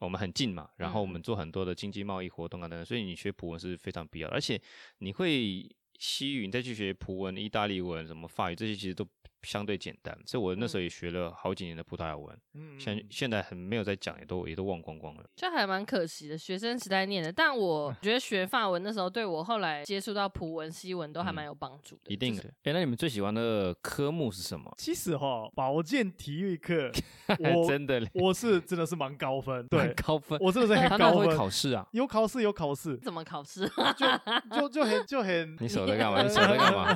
[0.01, 4.61] 我们很近嘛，然后我们做很多的经济贸易活动啊等等，所以你学葡文是非常必要的，而且
[4.99, 5.67] 你会。
[6.03, 9.07] 西语，你再去学葡文、意大利文、什么法语，这些其实都
[9.43, 16.37] 相对简单，所以我那时候也学了好几年的葡萄牙文，嗯，现现在很没有在讲，也都也都忘光光了，就还蛮可惜的。
[16.37, 22.03] 学生时代念的，但我 觉得学法文那时候对我后来接触到葡文、西文都还蛮有帮助的。
[22.13, 22.45] 一定的。
[22.65, 24.71] 哎，那你们最喜欢的科目是什么？
[24.77, 26.91] 其实哈，保健体育课，
[27.39, 31.29] 我真的，我是真的是蛮高分，对，高分，我真的是很 高分。
[31.29, 31.87] 会考试啊？
[31.93, 32.97] 有考试，有考试。
[32.99, 33.71] 怎么考试？
[33.97, 35.57] 就就就很就很。
[35.61, 36.23] 你手在干嘛？
[36.23, 36.95] 你手在干嘛？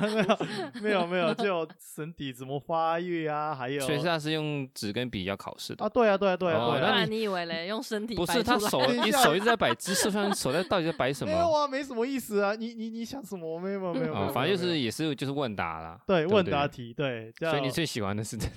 [0.81, 2.34] 没有没有没有，就身体。
[2.35, 5.89] 怎么发育啊，还有，所以他是用纸跟笔要考试的啊？
[5.89, 6.59] 对啊，对啊，对啊。
[6.59, 7.67] 哦，那你以为嘞？
[7.67, 8.13] 用身体？
[8.15, 11.31] 不是，他手，你手一直在摆姿势，上手在到底在摆什么？
[11.31, 12.53] 没有啊，没什么意思啊。
[12.53, 13.57] 你你你想什么？
[13.59, 14.33] 没有没有没有。
[14.33, 15.99] 反正就是也是就是问答啦。
[16.05, 17.31] 对，问答题，对。
[17.39, 18.47] 所以你最喜欢的是这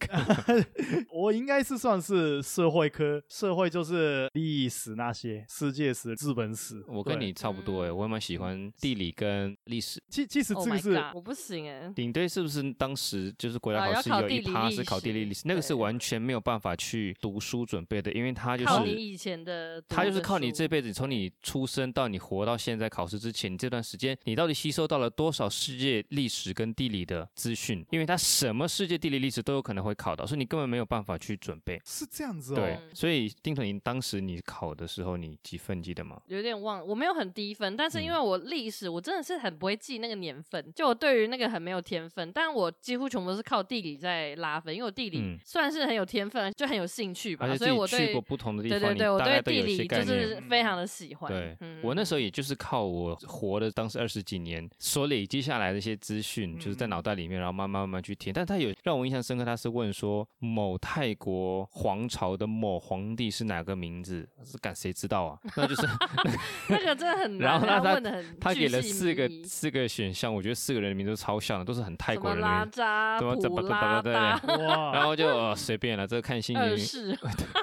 [0.00, 0.66] 个？
[1.12, 6.82] 我应该是算是社会科，社会就是历史那些，世界史、日本史。
[6.88, 10.02] 我跟你差不多哎，我也蛮喜欢地理跟历史。
[10.08, 11.92] 其其实这个是我不行哎。
[11.96, 15.42] 领队是不是当时就是国家考试有一趴是考地理历史？
[15.44, 27.84] 那个是完全没有办法去读书准备的，因为他就是靠你以前的，他就是靠你这辈子从你出生到你活到现在考试之前这段时间，你到底吸收到了多少世界历史跟地理的资讯？
[27.90, 31.80] 因为他什么世界地理历史都有可能会考到，所以你根本没有办法去准备。
[31.84, 32.56] 是这样子哦。
[32.56, 36.20] 对，所以丁彤，你当时你考的时候你几分记得吗？
[36.26, 51.30] 有点忘，我没有很低分，但是因为我历史我真的是很不会记那个年份，就我对于那个很没有天分，但我几乎全部都是靠地理在拉分，因为我地理算是很有天分，就很有兴趣吧，所以我对去过不同的地方，对对对，我对地理就是非常的喜欢。
[51.30, 58.32] 对，我那时候也就是靠我活的当时二十几年所累积下来的一些资讯，就是在脑袋里面，然后慢慢慢慢去填。
[58.32, 64.28] 但他有让我印象深刻，他是问说某泰国皇朝的某皇帝是哪个名字？
[64.44, 65.38] 是敢谁知道啊？
[65.56, 65.86] 那就是
[66.68, 67.48] 那个真的很难。
[67.48, 72.70] 然后他他他给了四个四个选项，我觉得四个人的名字都超像的，都是很泰国人的名
[73.16, 73.40] 字。
[73.40, 74.40] 什么普拉达？
[74.58, 74.92] 哇！
[74.98, 76.62] 然后就随便了，这个看心情。
[76.62, 77.16] 二世。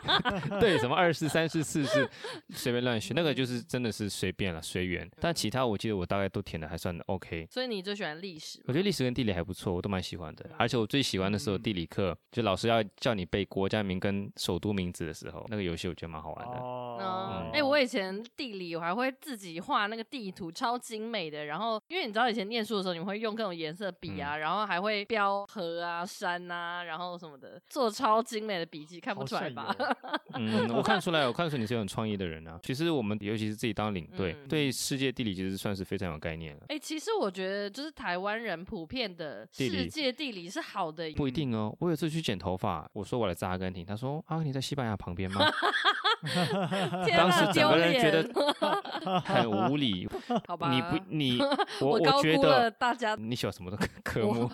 [0.59, 2.09] 对，什么二世、三世、四世，
[2.49, 3.13] 随便乱选。
[3.15, 5.07] 那个就是真的是随便了，随缘。
[5.19, 7.45] 但其他我记得我大概都填的还算 OK。
[7.51, 8.61] 所以你最喜欢历史？
[8.65, 10.49] 我觉得历史跟地理还不错，我都蛮喜欢的。
[10.57, 16.57] 而且我最喜欢的时候，地理课就老师要叫你背国家名跟首都名字的时候，那个游戏我觉得蛮好玩的。
[16.57, 17.51] 哦。
[17.53, 21.45] 哎，我以前地理我还会自己画那个地图，超精美的。
[21.45, 29.75] 然后因为你知道以前念书的时候，你会用各种颜色笔啊，然后还会标河啊、山啊，然后什么的，做超精美的笔记，看不出来吧？
[30.37, 32.59] 嗯，我看出来，我看出你是很创意的人啊。
[32.61, 36.61] 其实我们尤其是自己当领队，对世界地理其实算是非常有概念了。
[36.67, 41.09] 哎，其实我觉得就是台湾人普遍的世界地理是好的。
[41.13, 41.75] 不一定哦。
[41.79, 45.41] 我有次去剪头发，我说我来自阿根廷，他说阿根廷在西班牙旁边吗？
[47.15, 48.27] 当时整个人觉得
[49.23, 50.07] 很无理。
[50.47, 51.39] 好吧，你不 你
[51.81, 54.49] 我我觉得大家你喜欢什么的科目？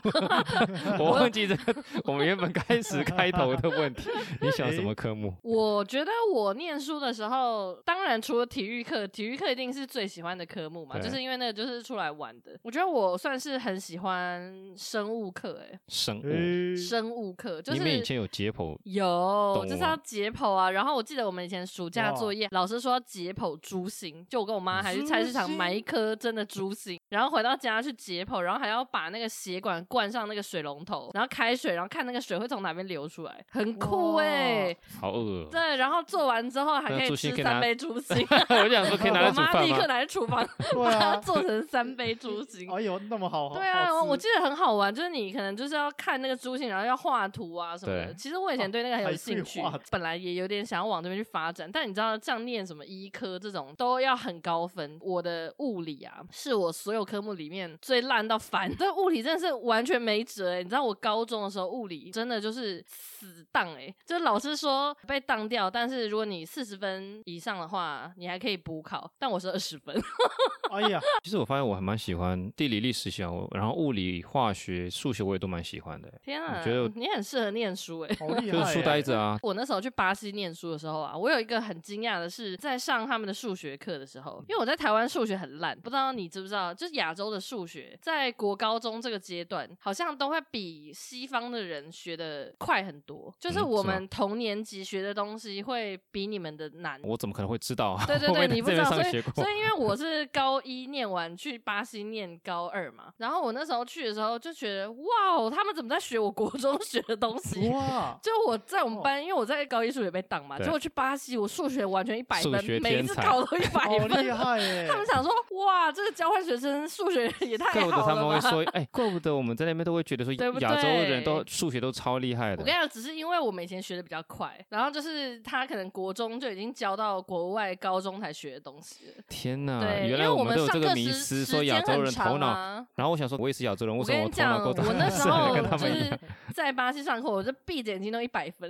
[0.99, 4.09] 我忘记这个我们原本开始开头的问题，
[4.41, 5.33] 你喜欢什么科目？
[5.41, 12.57] 我觉得我念书的时候，当然除了体育课，体育课一定是最喜欢的科目嘛，就是因为那个就是出来玩的。
[12.61, 20.69] 我觉得我算是很喜欢生物课，哎，生物生物课就是你们以前有解剖，有就是要解剖啊。
[20.71, 35.47] 然后我记得我们以前暑假作业，老师说要解剖猪心，就我跟我妈还去菜市场买一颗真的猪心，然后回到家去解剖，然后还要把那个血管灌上那个水龙头，然后开水，然后看那个水会从哪边流出来，很酷哎，好饿。
[35.49, 38.25] 对，然后做完之后还可以吃三杯猪 心。
[38.29, 39.47] 我想说可以拿来煮饭？
[39.51, 42.69] 我妈立刻拿去厨房把它做成三杯猪 心。
[42.71, 43.49] 哎呦，那么好。
[43.53, 48.13] 对啊，我记得很好玩，就是你可能就是要看那个猪心，然后要画图啊什么的。
[48.13, 54.99] 其实我以前对那个很有兴趣，本来也有点想要往这边去发展，但你知道，像念什么医科这种都要很高分。
[54.99, 58.69] 我的物理啊，是我所有科目里面最烂到烦。
[58.75, 60.57] 这物理真的是完全没辙哎！
[60.61, 69.09] 你知道我高中的时候物理真的就是死当哎，就是老师说被当掉，但是如果你四十分以上的话，你还可以补考。
[69.17, 69.95] 但我是二十分。
[70.71, 76.11] 哎呀，其实我发现我还蛮喜欢地理、历史喜欢，然后物理、化学、数学我也都蛮喜欢的。
[76.23, 79.37] 天啊，我觉得你很适合念书哎，好厉 害，就是书呆子啊。
[79.43, 93.33] 我那时候去巴西念书的时候啊，我有一个很惊讶的是，在上他们的数学课的时候，因为我在台湾数学很烂，不知道你知不知道，就是亚洲的数学在国高中这个阶段，好像都会比西方的人学的快很多。
[93.39, 96.99] 就是我们同年级学的东西会比你们的难。
[97.03, 98.05] 我怎么可能会知道啊？
[98.05, 107.69] 对对对，你不知道，所以所以因为我 是高一念完去巴西念高二嘛，然后我那时候去的时候就觉得哇，他们怎么在学我国中学的东西？
[107.69, 108.17] 哇！
[108.21, 114.87] 就我在我们班，因为我在高一数学被挡嘛，结果去巴西我数学完全一百分，每一次考都一百分，好厉害耶！
[114.89, 115.31] 他们想说
[115.65, 117.81] 哇，这个交换学生数学也太好了。
[117.81, 122.61] 怪不得他们会说，哎，怪不得我们在那边都会觉得说，亚洲人都数学都超厉害的。
[122.61, 129.13] 我跟你讲，只是因为我们以前学的比较快，然后就是他可能国中就已经教到国外高中才学的东西了。
[129.29, 129.81] 天哪！
[130.03, 132.85] 原来我们都有这个迷思，说亚洲人头脑。
[132.95, 134.83] 然后我想说，我也是亚洲人，为什么我头脑够大？
[134.85, 136.19] 我那时 候就是
[136.53, 138.69] 在巴西上课，我就闭着眼睛都一百分，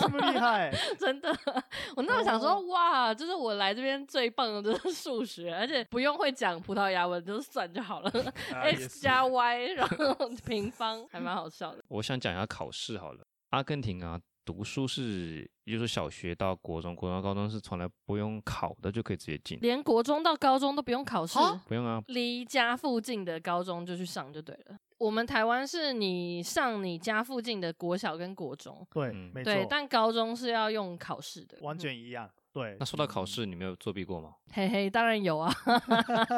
[0.00, 1.34] 这么厉害，真的。
[1.96, 8.10] 我那时候想说，哇，就是我来这边最棒的就是数学，而且不用会讲葡萄牙文，就是算就好了。
[8.52, 10.14] 啊、x 加 y，然后
[10.46, 11.84] 平方，还蛮好笑的。
[11.88, 13.24] 我想讲一下考试好了。
[13.50, 19.58] 阿根廷啊，读书是，也就是小学到国中，国中到高中是从来不用考的，就可以直接进。
[19.60, 21.38] 连国中到高中都不用考试？
[21.38, 21.60] 哦？
[21.68, 24.76] 不用啊，离家附近的高中就去上就对了。
[25.04, 29.52] 我们台湾是你上你家附近的国小跟国中，对，嗯、没错。
[29.68, 32.26] 但高中是要用考试的，完全一样。
[32.54, 34.30] 对，那说到考试，你没有作弊过吗？
[34.54, 35.54] 嘿嘿，当然有啊。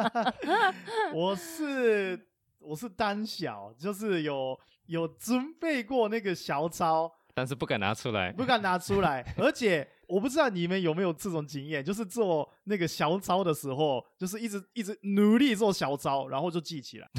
[1.14, 9.88] 我是我是单小，就是有有准备过那个小抄，但是不敢拿出来， 不敢拿出来，而且。
[10.08, 17.10] 我不知道你们有没有这种经验，就是做那个小抄的时候，就是一直一直努力做小抄，然后就记起来，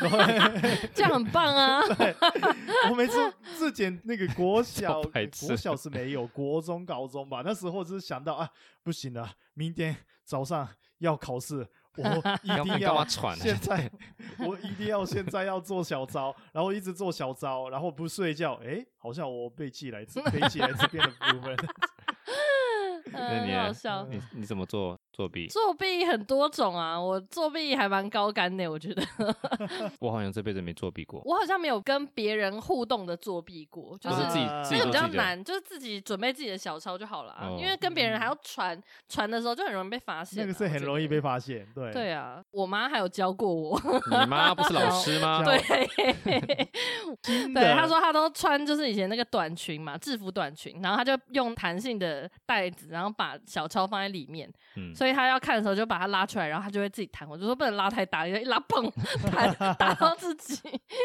[0.94, 1.80] 这样很棒啊！
[1.94, 2.14] 对，
[2.90, 5.00] 我每次自检那个国小，
[5.40, 8.48] 国小是没有，国中、高中吧，那时候只是想到啊，
[8.82, 12.04] 不行了，明天早上要考试，我
[12.42, 13.90] 一定要现在，
[14.38, 21.56] 我一定要现在要做小招，然后一直做小招，然后不睡觉，哎，好像我背起来，背起来这边的部分。
[24.08, 24.98] 你你怎么做？
[25.12, 29.02] 作弊，作弊很多种啊，我作弊还蛮高干的，我觉得。
[30.00, 31.20] 我好像这辈子没作弊过。
[31.26, 37.50] 我好像没有跟别人互动的作弊过，就是自己，这个比较难，就是自己准备自己的小抄就好了啊。
[37.58, 40.46] 因为跟别人还要传传的时候，就很容易被发现。
[40.46, 41.92] 那个是很容易被发现，对。
[41.92, 43.78] 对啊，我妈还有教过我。
[44.10, 45.44] 你妈不是老师吗？
[45.44, 45.58] 对。
[47.52, 54.50] 对，她说她都穿就是以前那个短裙嘛，制服短裙，然后她就用弹性的带子，然后把小抄放在里面。
[54.76, 54.94] 嗯。
[55.02, 57.28] 所以他要看的时候就把他拉出来，然后他就会自己弹。
[57.28, 58.88] 我就说不能拉太大，因为一拉砰
[59.32, 60.60] 弹 打到自己。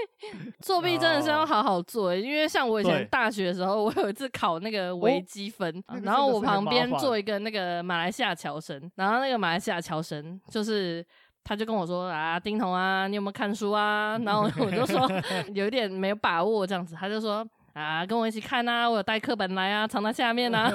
[0.61, 11.03] 作弊真的是要好好做，因为像我以前大学的时候，我有一次考那个微积分，然后我旁边坐一个那个马来西亚侨生，然后那个马来西亚侨生就是
[11.43, 14.15] 他就跟我说啊，丁彤啊，你有没有看书啊？
[14.23, 15.09] 然后 我就说
[15.55, 17.43] 有一点没有把握这样子，他就说。
[17.77, 18.89] 啊，跟我一起看呐、啊！
[18.89, 20.71] 我有带课本来啊，藏在下面呐、啊。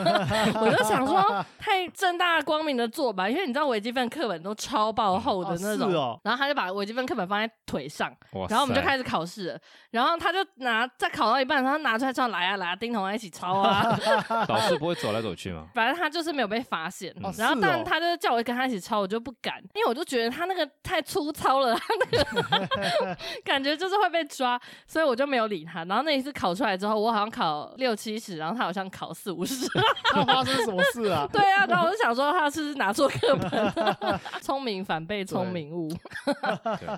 [0.61, 5.90] 我就想说，太正大光明的做吧，因为你知道微积分课本都超爆厚的那种。
[5.90, 8.14] 嗯哦哦、然后他就把微积分课本放在腿上，
[8.48, 9.59] 然后我们就开始考试了。
[9.90, 13.84] 然后他就拿在考到一半，他拿出来说：“来啊来啊，丁彤啊，一起抄啊！”
[14.48, 15.66] 老师不会走来走去吗？
[15.74, 17.12] 反正他就是没有被发现。
[17.16, 25.84] 嗯、然后，但他就叫我跟他一起抄，我就不敢，因为我就觉得他那个太粗糙了，他那个 感觉就是会被抓，所以我就没有理他。
[25.84, 26.91] 然后那一次考出来之后。
[26.99, 29.66] 我好像考六七十，然后他好像考四五十，
[30.12, 31.28] 他发生什么事啊？
[31.32, 35.88] 对啊，然后我就想说他是不是拿错课本， 聪明反被聪明误。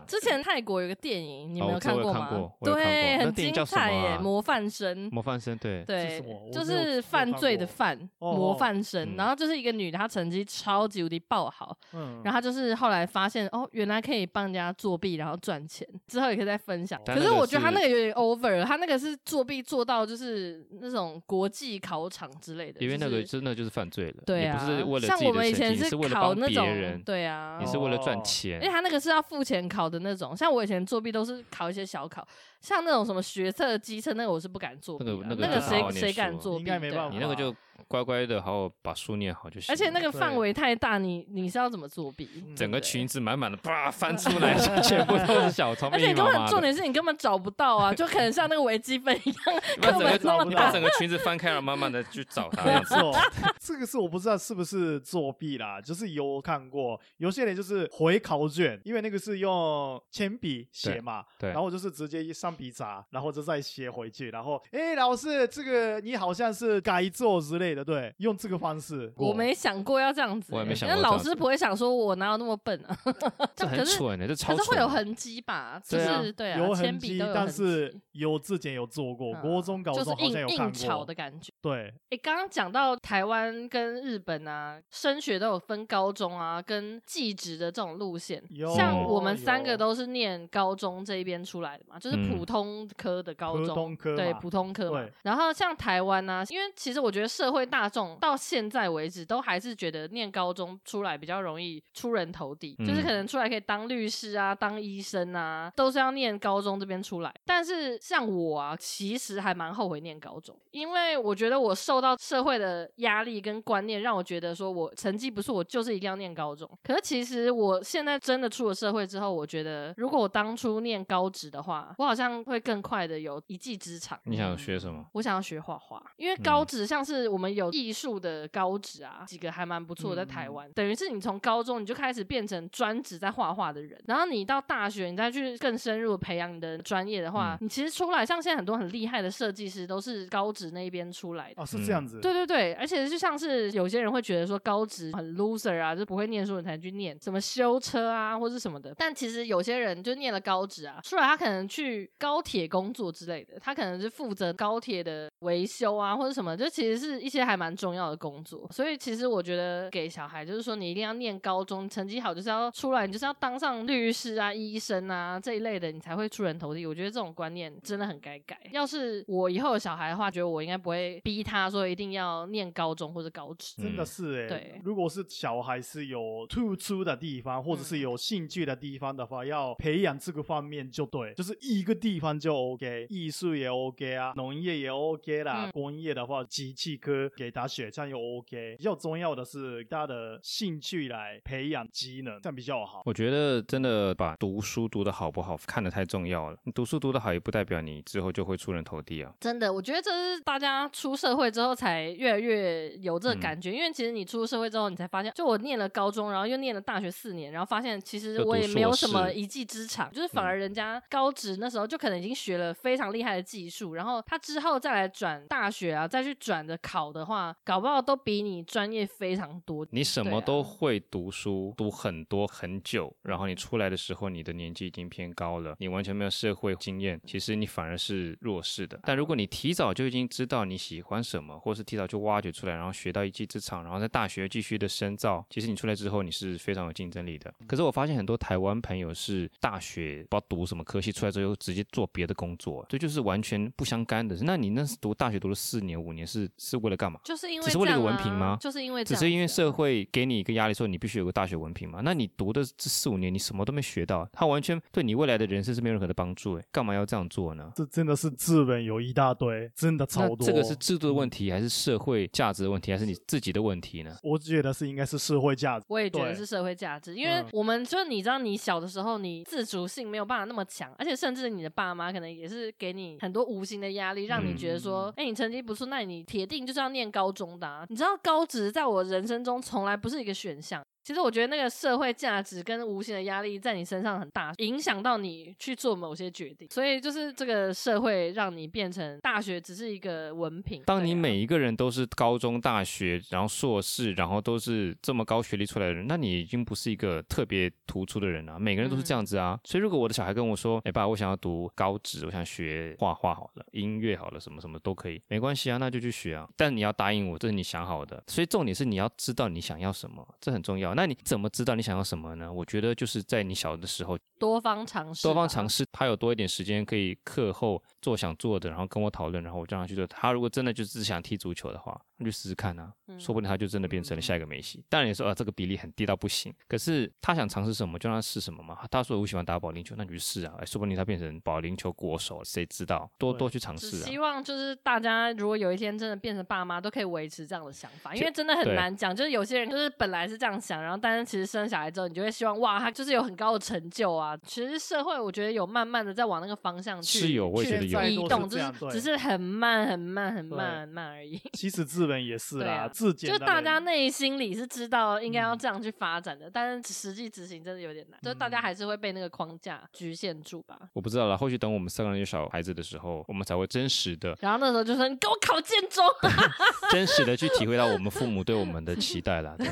[0.07, 2.29] 之前泰国有个电影，你没有看过吗？
[2.63, 5.09] 对，很精彩耶，模范生。
[5.13, 6.23] 模范生，对对，
[6.53, 9.17] 就是犯罪的犯，模范生。
[9.17, 15.87] 然后就是一个女的，她成绩超级无敌爆好，嗯然后她就是后来发现哦，原来可以帮人家作弊，然后赚钱。
[16.07, 17.01] 之后也可以再分享。
[17.07, 24.23] 可是我觉得她那个有点 over 了，她那个是作弊做到就是那种国际考场之类的，因为那个真的就是犯罪了。
[24.27, 30.37] 对啊，不是为了像我们以前是考那种，对啊，你是为了赚钱，因为他那个是要付钱考的那种。
[30.37, 32.29] 像我以前作弊都是考一些小考，
[32.65, 35.05] 像那种什么学测、机测那个我是不敢作弊。
[35.05, 36.61] 那个那个谁谁敢作弊？
[36.61, 37.15] 应该没办法。
[37.15, 37.55] 你那个就。
[37.89, 39.73] 乖乖的，好好把书念好就行。
[39.73, 42.27] 而且那个范围太大，你你是要怎么作弊？
[42.57, 45.89] 整个裙子满满的，啪翻出来， 全部都是小抄。
[45.89, 50.45] 而且根本重点是你根本找不到啊，就可能像那个微积分一样， 根本找不到。
[50.45, 52.65] 你把整个裙子翻开了，慢慢的去找 它。
[52.65, 53.13] 没错，
[53.61, 67.85] 这个是我不知道是不是作弊啦，就是有看过有些人就是回考卷，因为那个是用铅笔写嘛，对，然后我就是直接一上笔砸，然后就再写回去，然后哎，老师这个你好像是改做之类的。
[67.85, 70.53] 对对，用这个方式，我没想过要这样子。
[70.53, 72.99] 我也没想过，那老师不会想说，我哪有那么笨啊？
[73.55, 74.57] 这很蠢的，这超蠢。
[74.57, 75.81] 可是会有痕迹吧？
[75.85, 80.67] 就是对啊，有痕迹，但是有之前有做过，国中、高中好像有看过。
[80.67, 81.53] 硬炒的感觉。
[81.61, 88.43] 对，哎，刚刚讲到台湾跟日本啊，升学都有分高中啊，跟技职的这种路线。
[88.75, 95.05] 像我们三个都是念高中这一边出来的嘛，就是普通科的高中，对，普通科嘛。
[95.23, 97.65] 然后像台湾呢，因为其实我觉得社会。
[97.75, 107.35] 大众到现在为止都还是觉得念高中出来比较容易出人头地，嗯、就是可能出来可以当律师啊、当医生啊，都是要念高中这边出来。
[107.45, 116.71] 但是像我啊，其实还蛮后悔念高中，因为我觉得我受到社会的压力跟观念，让我觉得说我成绩不错我就是一定要念高中。
[116.85, 124.19] 可是其实我现在真的出了社会之后，我觉得如果我当初念高职的话，我好像会更快的有一技之长。
[124.25, 125.07] 你想学什么？
[125.13, 127.55] 我想要学画画，因为高职像是我们。
[127.55, 141.63] 有艺术的高职啊，几个还蛮不错，在台湾，嗯、等于是你从高中你就开始变成专职在画画的人，然后你到大学，你再去更深入培养你的专业的话，嗯、你其实出来，像现在很多很厉害的设计师都是高职那一边出来的。
[141.63, 142.19] 哦，是这样子。
[142.21, 148.93] 对对对，而且就像是有些人会觉得说高职很 loser 啊，就不会念书你才去念什么修车啊，或是什么的。
[148.99, 158.69] 但其实有些人就念了高职啊，出来他可能去高铁工作之类的，他可能是负责高铁的维修啊，或者什么，就其实是一些还蛮重要的工作。
[158.71, 166.87] 所以其实我觉得给小孩就是说，你一定要念高中，成绩好就是要出来，你就是要当上律师啊、医生啊这一类的，你才会出人头地。
[166.87, 168.59] 我觉得这种观念真的很该改。
[168.73, 173.83] 要是我以后有小孩的话，觉得我应该不会逼他说一定要念高中或者高职。
[173.83, 188.77] 真的是哎、欸，对，如果是小孩是有突出的地方，或者是有兴趣的地方的话，嗯、要培养这个方面就对，就是一个地方就 OK，艺术也 OK 啊，农业也 OK 啦，嗯、工业的话，机器科给打雪仗又 OK。
[188.77, 193.03] 比较重要的是大家的兴趣来培养机能，这样比较好。
[193.05, 196.57] 我觉得真的把读书读得好不好看得太重要了。
[196.65, 199.33] 你读书读得好，也不代表你之后就会出人头地啊。
[199.41, 219.87] 真的，我觉得这是大家出社会之后才越来越有这个感觉，嗯、因为其实你出社会之后，你才发现，就我念了高中，然后又念了大学四年，然后发现其实我也没有什么一技之长，就，就是反而人家高职那时候就可能已经学了非常厉害的技术，然后他之后再来转大学啊，再去转着考的话，搞不好都比你专业非常多。
[219.91, 228.99] 你什么都会读书，啊、读很多很久，然后你出来的时候，你的年纪已经偏高了，你完全没有社会经验，其实你反而是弱势的。
[229.05, 237.53] 但如果你提早就已经知道你喜欢什么，或是提早就挖掘出来，然后学到一技之长，然后在大学继续的深造，其实你出来之后，你是非常有竞争力的。
[237.67, 244.37] 可是我发现很多台湾朋友是大学不知道读什么科系，出来之后直接做别的工作，这就是完全不相干的。
[244.43, 247.21] 那你那是读大学读了四年五年，是是为了干嘛？
[247.25, 248.57] 就是因为、啊、只是为了一个文凭吗？
[248.61, 252.01] 就是因为只是因为社会给你一个压力，说你必须有个大学文凭嘛？
[252.03, 256.59] 那你读的这四五年，你什么都没学到，他完全对你未来的人生是没有任何的帮助。
[256.59, 257.71] 哎，干嘛要这样做呢？
[257.75, 260.47] 这真的是资本有一大堆，真的超多。
[260.47, 264.17] 这个是制度的问题，还是社会价值的问题，还是你自己的问题呢？
[264.23, 265.87] 我觉得是应该是社会价值。
[265.89, 277.85] 我也觉得是社会价值，因为我们就你知道，你小的时候你自主性没有办法那么强，而且甚至你的爸妈可能也是给你很多无形的压力，让你觉得说，哎、嗯，你成绩不错，那你铁定就是要念高中的啊。
[277.89, 280.85] 你知道高职在我人生中从来不是一个选项。
[281.05, 286.67] 其实我觉得那个社会价值跟无形的压力在你身上很大，影响到你去做某些决定。
[286.71, 290.83] 所以就是这个社会让你变成大学只是一个文凭。
[290.85, 298.59] 当你每一个人都是高中、大学，然后硕士，然后都是这么高学历出来的人，那你已经不是一个特别突出的人了。
[298.59, 299.53] 每个人都是这样子啊。
[299.53, 308.25] 嗯、所以如果我的小孩跟我说：“哎爸，我想要读高职，我想学画画好了，音乐好了，什么什么都可以，没关系啊，那就去学啊。”但你要答应我，这是你想好的。
[308.27, 310.94] 所以重点是你要知道你想要什么，这很重要。
[310.95, 312.53] 那你怎么知道你想要什么呢？
[312.53, 320.07] 我觉得就是在你小的时候多方尝试，多方尝试，他有多一点时间可以课后做想做的，然后跟我讨论，然后我让他去做。
[320.07, 324.85] 他如果真的就只想踢足球的话，那就试试看啊，嗯、说不定他就真的变成了下一个梅西。
[324.89, 328.79] 当然你说啊，这个比例很低到不行，可是他想尝试什么，就让他试什么嘛。
[328.91, 333.11] 他说我喜欢打保龄球，那你就试啊，哎，说不定他变成保龄球国手，谁知道？
[333.19, 334.07] 多多去尝试啊。
[334.07, 339.15] 希望就是大家如果有一天真的变成爸妈，都可以维持这样的想法，因为真的很难讲。
[339.15, 344.37] 就是有些人就是本来是这样想，然后但是其实生小孩之后，你就会希望哇，他就是有很高的成就啊。
[344.45, 351.41] 其实社会我觉得有慢慢的在往那个方向去是有，我也觉得有移动，就是只是很慢很慢很慢很慢而已。
[351.53, 360.79] 其实资本也是啦，自己就大家内心里是知道应该要这样去发展的，但是实际执行真的有点难，就大家还是会被那个框架局限住吧。
[360.93, 364.37] 我不知道了，后续等我们三个人有小孩子的时候，我们才会真实的。
[364.41, 366.05] 然后那时候就说你给我考建中，
[366.93, 369.57] 真实的去体会到我们父母对我们的期待了。
[369.57, 369.69] 对，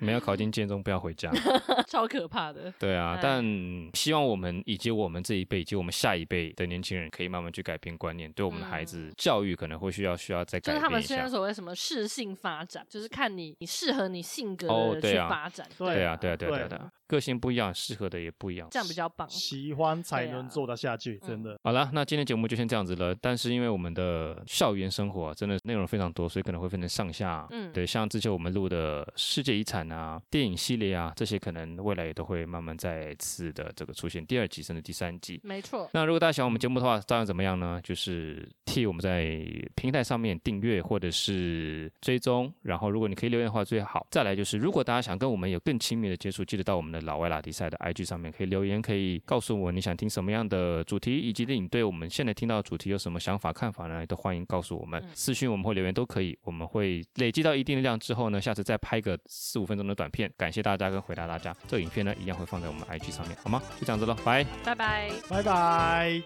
[0.00, 1.30] 没有考进建中不要回家，
[1.86, 2.72] 超可怕的。
[2.78, 3.44] 对啊，但
[3.92, 10.80] 希望我们以及我们这一辈以及我们下一辈的年轻人可以慢慢去改变观念，对我们的孩子教育可能会需要需要再改变一下。
[10.80, 15.66] 就是他们现在所谓什么适性发展，就是看你你适合你性格的去发展。
[15.78, 16.90] 对啊，对啊，对啊，对啊。
[17.10, 19.28] 个性不一样，适合的也不一样，这样比较棒。
[19.28, 21.58] 喜欢才能做得下去，啊、真的。
[21.64, 23.12] 好了，那今天节目就先这样子了。
[23.20, 27.44] 但是因为我们的校园生活、啊、真的内容非常多，所以可能会分成上下。
[27.50, 35.40] 嗯，对，像之前我们录的世界遗产啊、电影系列啊，这些可能未来也都会慢慢再次的这个出现第二季甚至第三季。
[35.42, 35.90] 没错。
[35.92, 37.80] 那如果大家喜欢我们节目的话，照样怎么样呢？
[37.82, 39.44] 就是替我们在
[39.74, 42.52] 平台上面订阅或者是追踪。
[42.62, 44.06] 然后如果你可以留言的话最好。
[44.10, 54.06] 再来就是，如果大家想跟我们有更亲密的接触，记得到我们的的老外拉迪赛的 IG 上面可以留言，可以告诉我你想听什么样的主题，以及你对我们现在听到的主题有什么想法看法呢？
[54.06, 56.38] 都欢迎告诉我们，私讯我们或留言都可以。
[56.42, 61.54] 我们会累积到一定的量之后呢，下次再拍个四五分钟的短片，感谢大家跟回答大家。
[61.66, 63.62] 这个影片呢，一样会放在我们 IG 上面，好吗？
[63.78, 66.22] 就这样子喽，拜拜拜拜拜。